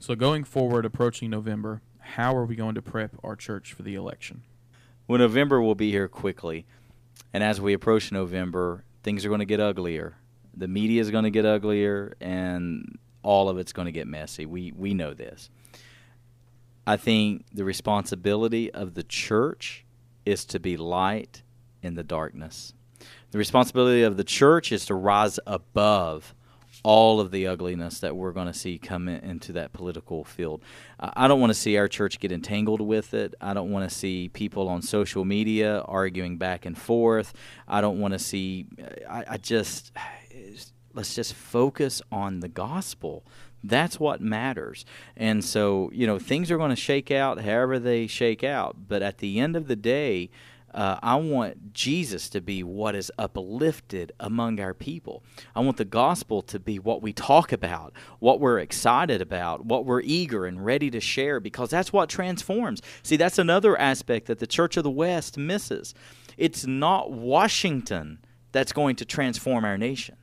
So, 0.00 0.14
going 0.14 0.44
forward, 0.44 0.84
approaching 0.84 1.30
November, 1.30 1.82
how 1.98 2.34
are 2.34 2.46
we 2.46 2.56
going 2.56 2.74
to 2.74 2.82
prep 2.82 3.14
our 3.22 3.36
church 3.36 3.74
for 3.74 3.82
the 3.82 3.94
election? 3.94 4.42
Well, 5.06 5.18
November 5.18 5.60
will 5.60 5.74
be 5.74 5.90
here 5.90 6.08
quickly. 6.08 6.66
And 7.32 7.44
as 7.44 7.60
we 7.60 7.74
approach 7.74 8.10
November, 8.10 8.84
things 9.02 9.24
are 9.24 9.28
going 9.28 9.40
to 9.40 9.44
get 9.44 9.60
uglier. 9.60 10.16
The 10.56 10.68
media 10.68 11.00
is 11.00 11.10
going 11.10 11.24
to 11.24 11.30
get 11.30 11.44
uglier, 11.44 12.16
and 12.20 12.98
all 13.22 13.48
of 13.48 13.58
it's 13.58 13.72
going 13.72 13.86
to 13.86 13.92
get 13.92 14.06
messy. 14.06 14.46
We, 14.46 14.72
we 14.72 14.94
know 14.94 15.14
this. 15.14 15.50
I 16.86 16.96
think 16.96 17.44
the 17.52 17.64
responsibility 17.64 18.70
of 18.70 18.94
the 18.94 19.02
church 19.02 19.84
is 20.24 20.44
to 20.46 20.58
be 20.58 20.76
light 20.76 21.42
in 21.82 21.94
the 21.94 22.02
darkness. 22.02 22.72
The 23.30 23.38
responsibility 23.38 24.02
of 24.02 24.16
the 24.16 24.24
church 24.24 24.72
is 24.72 24.86
to 24.86 24.94
rise 24.94 25.38
above 25.46 26.34
all 26.82 27.20
of 27.20 27.30
the 27.30 27.46
ugliness 27.46 28.00
that 28.00 28.16
we're 28.16 28.32
going 28.32 28.46
to 28.46 28.54
see 28.54 28.78
come 28.78 29.08
in, 29.08 29.22
into 29.22 29.52
that 29.52 29.72
political 29.72 30.24
field. 30.24 30.62
I 30.98 31.28
don't 31.28 31.40
want 31.40 31.50
to 31.50 31.58
see 31.58 31.76
our 31.76 31.88
church 31.88 32.18
get 32.20 32.32
entangled 32.32 32.80
with 32.80 33.12
it. 33.14 33.34
I 33.40 33.54
don't 33.54 33.70
want 33.70 33.88
to 33.88 33.94
see 33.94 34.28
people 34.28 34.68
on 34.68 34.82
social 34.82 35.24
media 35.24 35.80
arguing 35.82 36.38
back 36.38 36.64
and 36.64 36.76
forth. 36.76 37.34
I 37.68 37.80
don't 37.80 38.00
want 38.00 38.12
to 38.12 38.18
see. 38.18 38.66
I, 39.08 39.24
I 39.30 39.36
just 39.36 39.92
let's 40.94 41.14
just 41.14 41.34
focus 41.34 42.02
on 42.10 42.40
the 42.40 42.48
gospel. 42.48 43.24
That's 43.62 44.00
what 44.00 44.20
matters. 44.20 44.84
And 45.16 45.44
so, 45.44 45.90
you 45.92 46.06
know, 46.06 46.18
things 46.18 46.50
are 46.50 46.56
going 46.56 46.70
to 46.70 46.76
shake 46.76 47.10
out 47.10 47.40
however 47.40 47.78
they 47.78 48.06
shake 48.06 48.42
out. 48.42 48.76
But 48.88 49.02
at 49.02 49.18
the 49.18 49.38
end 49.38 49.56
of 49.56 49.68
the 49.68 49.76
day, 49.76 50.30
uh, 50.72 50.98
I 51.02 51.16
want 51.16 51.72
Jesus 51.72 52.28
to 52.30 52.40
be 52.40 52.62
what 52.62 52.94
is 52.94 53.10
uplifted 53.18 54.12
among 54.20 54.60
our 54.60 54.72
people. 54.72 55.24
I 55.54 55.60
want 55.60 55.78
the 55.78 55.84
gospel 55.84 56.42
to 56.42 56.60
be 56.60 56.78
what 56.78 57.02
we 57.02 57.12
talk 57.12 57.52
about, 57.52 57.92
what 58.20 58.40
we're 58.40 58.60
excited 58.60 59.20
about, 59.20 59.64
what 59.64 59.84
we're 59.84 60.02
eager 60.02 60.46
and 60.46 60.64
ready 60.64 60.90
to 60.90 61.00
share, 61.00 61.40
because 61.40 61.70
that's 61.70 61.92
what 61.92 62.08
transforms. 62.08 62.82
See, 63.02 63.16
that's 63.16 63.38
another 63.38 63.76
aspect 63.78 64.26
that 64.26 64.38
the 64.38 64.46
Church 64.46 64.76
of 64.76 64.84
the 64.84 64.90
West 64.90 65.36
misses. 65.36 65.92
It's 66.36 66.66
not 66.66 67.10
Washington 67.10 68.20
that's 68.52 68.72
going 68.72 68.96
to 68.96 69.04
transform 69.04 69.64
our 69.64 69.76
nation. 69.76 70.16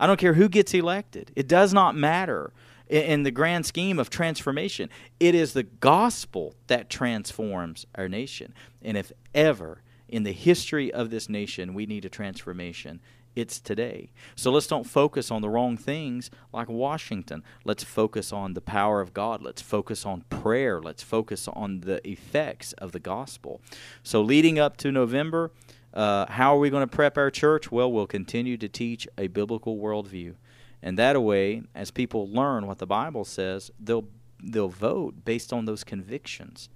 I 0.00 0.06
don't 0.06 0.18
care 0.18 0.34
who 0.34 0.48
gets 0.48 0.74
elected, 0.74 1.32
it 1.34 1.48
does 1.48 1.74
not 1.74 1.96
matter 1.96 2.52
in 2.88 3.22
the 3.22 3.30
grand 3.30 3.66
scheme 3.66 3.98
of 3.98 4.10
transformation. 4.10 4.88
It 5.20 5.34
is 5.34 5.52
the 5.52 5.62
gospel 5.62 6.54
that 6.66 6.90
transforms 6.90 7.86
our 7.94 8.08
nation. 8.08 8.54
And 8.82 8.96
if 8.96 9.12
ever 9.34 9.82
in 10.08 10.22
the 10.22 10.32
history 10.32 10.92
of 10.92 11.10
this 11.10 11.28
nation 11.28 11.74
we 11.74 11.86
need 11.86 12.04
a 12.04 12.08
transformation, 12.08 13.00
it's 13.36 13.60
today. 13.60 14.10
So 14.34 14.50
let's 14.50 14.66
don't 14.66 14.86
focus 14.86 15.30
on 15.30 15.42
the 15.42 15.48
wrong 15.48 15.76
things 15.76 16.30
like 16.52 16.68
Washington. 16.68 17.44
Let's 17.64 17.84
focus 17.84 18.32
on 18.32 18.54
the 18.54 18.60
power 18.60 19.00
of 19.00 19.14
God. 19.14 19.42
Let's 19.42 19.62
focus 19.62 20.04
on 20.04 20.22
prayer. 20.28 20.80
Let's 20.80 21.02
focus 21.02 21.46
on 21.46 21.80
the 21.80 22.06
effects 22.08 22.72
of 22.74 22.92
the 22.92 22.98
gospel. 22.98 23.60
So, 24.02 24.20
leading 24.22 24.58
up 24.58 24.76
to 24.78 24.90
November, 24.90 25.52
uh, 25.94 26.26
how 26.28 26.56
are 26.56 26.58
we 26.58 26.70
going 26.70 26.86
to 26.86 26.96
prep 26.96 27.16
our 27.16 27.30
church? 27.30 27.70
Well, 27.70 27.92
we'll 27.92 28.06
continue 28.06 28.56
to 28.56 28.68
teach 28.68 29.06
a 29.16 29.28
biblical 29.28 29.78
worldview. 29.78 30.34
And 30.82 30.98
that 30.98 31.20
way, 31.22 31.62
as 31.74 31.90
people 31.90 32.28
learn 32.28 32.66
what 32.66 32.78
the 32.78 32.86
Bible 32.86 33.24
says, 33.24 33.70
they'll 33.80 34.08
they'll 34.42 34.68
vote 34.68 35.24
based 35.24 35.52
on 35.52 35.64
those 35.64 35.84
convictions. 35.84 36.68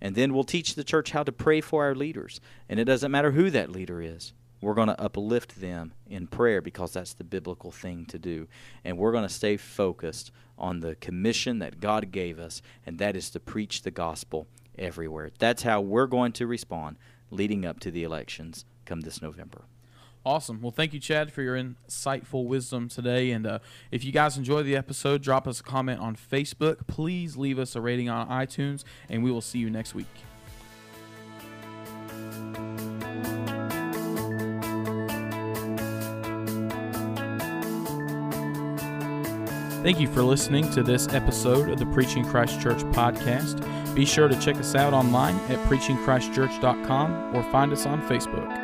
And 0.00 0.14
then 0.14 0.32
we'll 0.32 0.44
teach 0.44 0.74
the 0.74 0.84
church 0.84 1.12
how 1.12 1.22
to 1.22 1.32
pray 1.32 1.60
for 1.60 1.84
our 1.84 1.94
leaders. 1.94 2.40
And 2.68 2.80
it 2.80 2.84
doesn't 2.84 3.12
matter 3.12 3.32
who 3.32 3.50
that 3.50 3.70
leader 3.70 4.02
is. 4.02 4.32
We're 4.60 4.74
going 4.74 4.88
to 4.88 5.00
uplift 5.00 5.60
them 5.60 5.92
in 6.08 6.28
prayer 6.28 6.60
because 6.60 6.92
that's 6.92 7.14
the 7.14 7.24
biblical 7.24 7.70
thing 7.70 8.06
to 8.06 8.18
do. 8.18 8.48
And 8.84 8.96
we're 8.96 9.12
going 9.12 9.26
to 9.26 9.32
stay 9.32 9.56
focused 9.56 10.30
on 10.56 10.80
the 10.80 10.94
commission 10.96 11.58
that 11.58 11.80
God 11.80 12.12
gave 12.12 12.38
us, 12.38 12.62
and 12.86 12.98
that 12.98 13.16
is 13.16 13.28
to 13.30 13.40
preach 13.40 13.82
the 13.82 13.90
gospel 13.90 14.46
everywhere. 14.78 15.30
That's 15.38 15.64
how 15.64 15.80
we're 15.80 16.06
going 16.06 16.32
to 16.32 16.46
respond 16.46 16.96
leading 17.30 17.66
up 17.66 17.80
to 17.80 17.90
the 17.90 18.04
elections 18.04 18.64
come 18.84 19.00
this 19.00 19.20
November. 19.20 19.64
Awesome. 20.24 20.60
Well, 20.60 20.70
thank 20.70 20.92
you, 20.92 21.00
Chad, 21.00 21.32
for 21.32 21.42
your 21.42 21.56
insightful 21.56 22.46
wisdom 22.46 22.88
today. 22.88 23.32
And 23.32 23.46
uh, 23.46 23.58
if 23.90 24.04
you 24.04 24.12
guys 24.12 24.36
enjoyed 24.36 24.66
the 24.66 24.76
episode, 24.76 25.22
drop 25.22 25.48
us 25.48 25.60
a 25.60 25.62
comment 25.64 26.00
on 26.00 26.14
Facebook. 26.14 26.86
Please 26.86 27.36
leave 27.36 27.58
us 27.58 27.74
a 27.74 27.80
rating 27.80 28.08
on 28.08 28.28
iTunes, 28.28 28.84
and 29.08 29.24
we 29.24 29.32
will 29.32 29.40
see 29.40 29.58
you 29.58 29.68
next 29.68 29.94
week. 29.94 30.06
Thank 39.82 39.98
you 39.98 40.06
for 40.06 40.22
listening 40.22 40.70
to 40.70 40.84
this 40.84 41.08
episode 41.08 41.68
of 41.68 41.80
the 41.80 41.86
Preaching 41.86 42.24
Christ 42.24 42.60
Church 42.60 42.78
podcast. 42.92 43.66
Be 43.96 44.06
sure 44.06 44.28
to 44.28 44.38
check 44.38 44.54
us 44.56 44.76
out 44.76 44.94
online 44.94 45.34
at 45.50 45.58
preachingchristchurch.com 45.68 47.34
or 47.34 47.42
find 47.50 47.72
us 47.72 47.84
on 47.84 48.00
Facebook. 48.02 48.61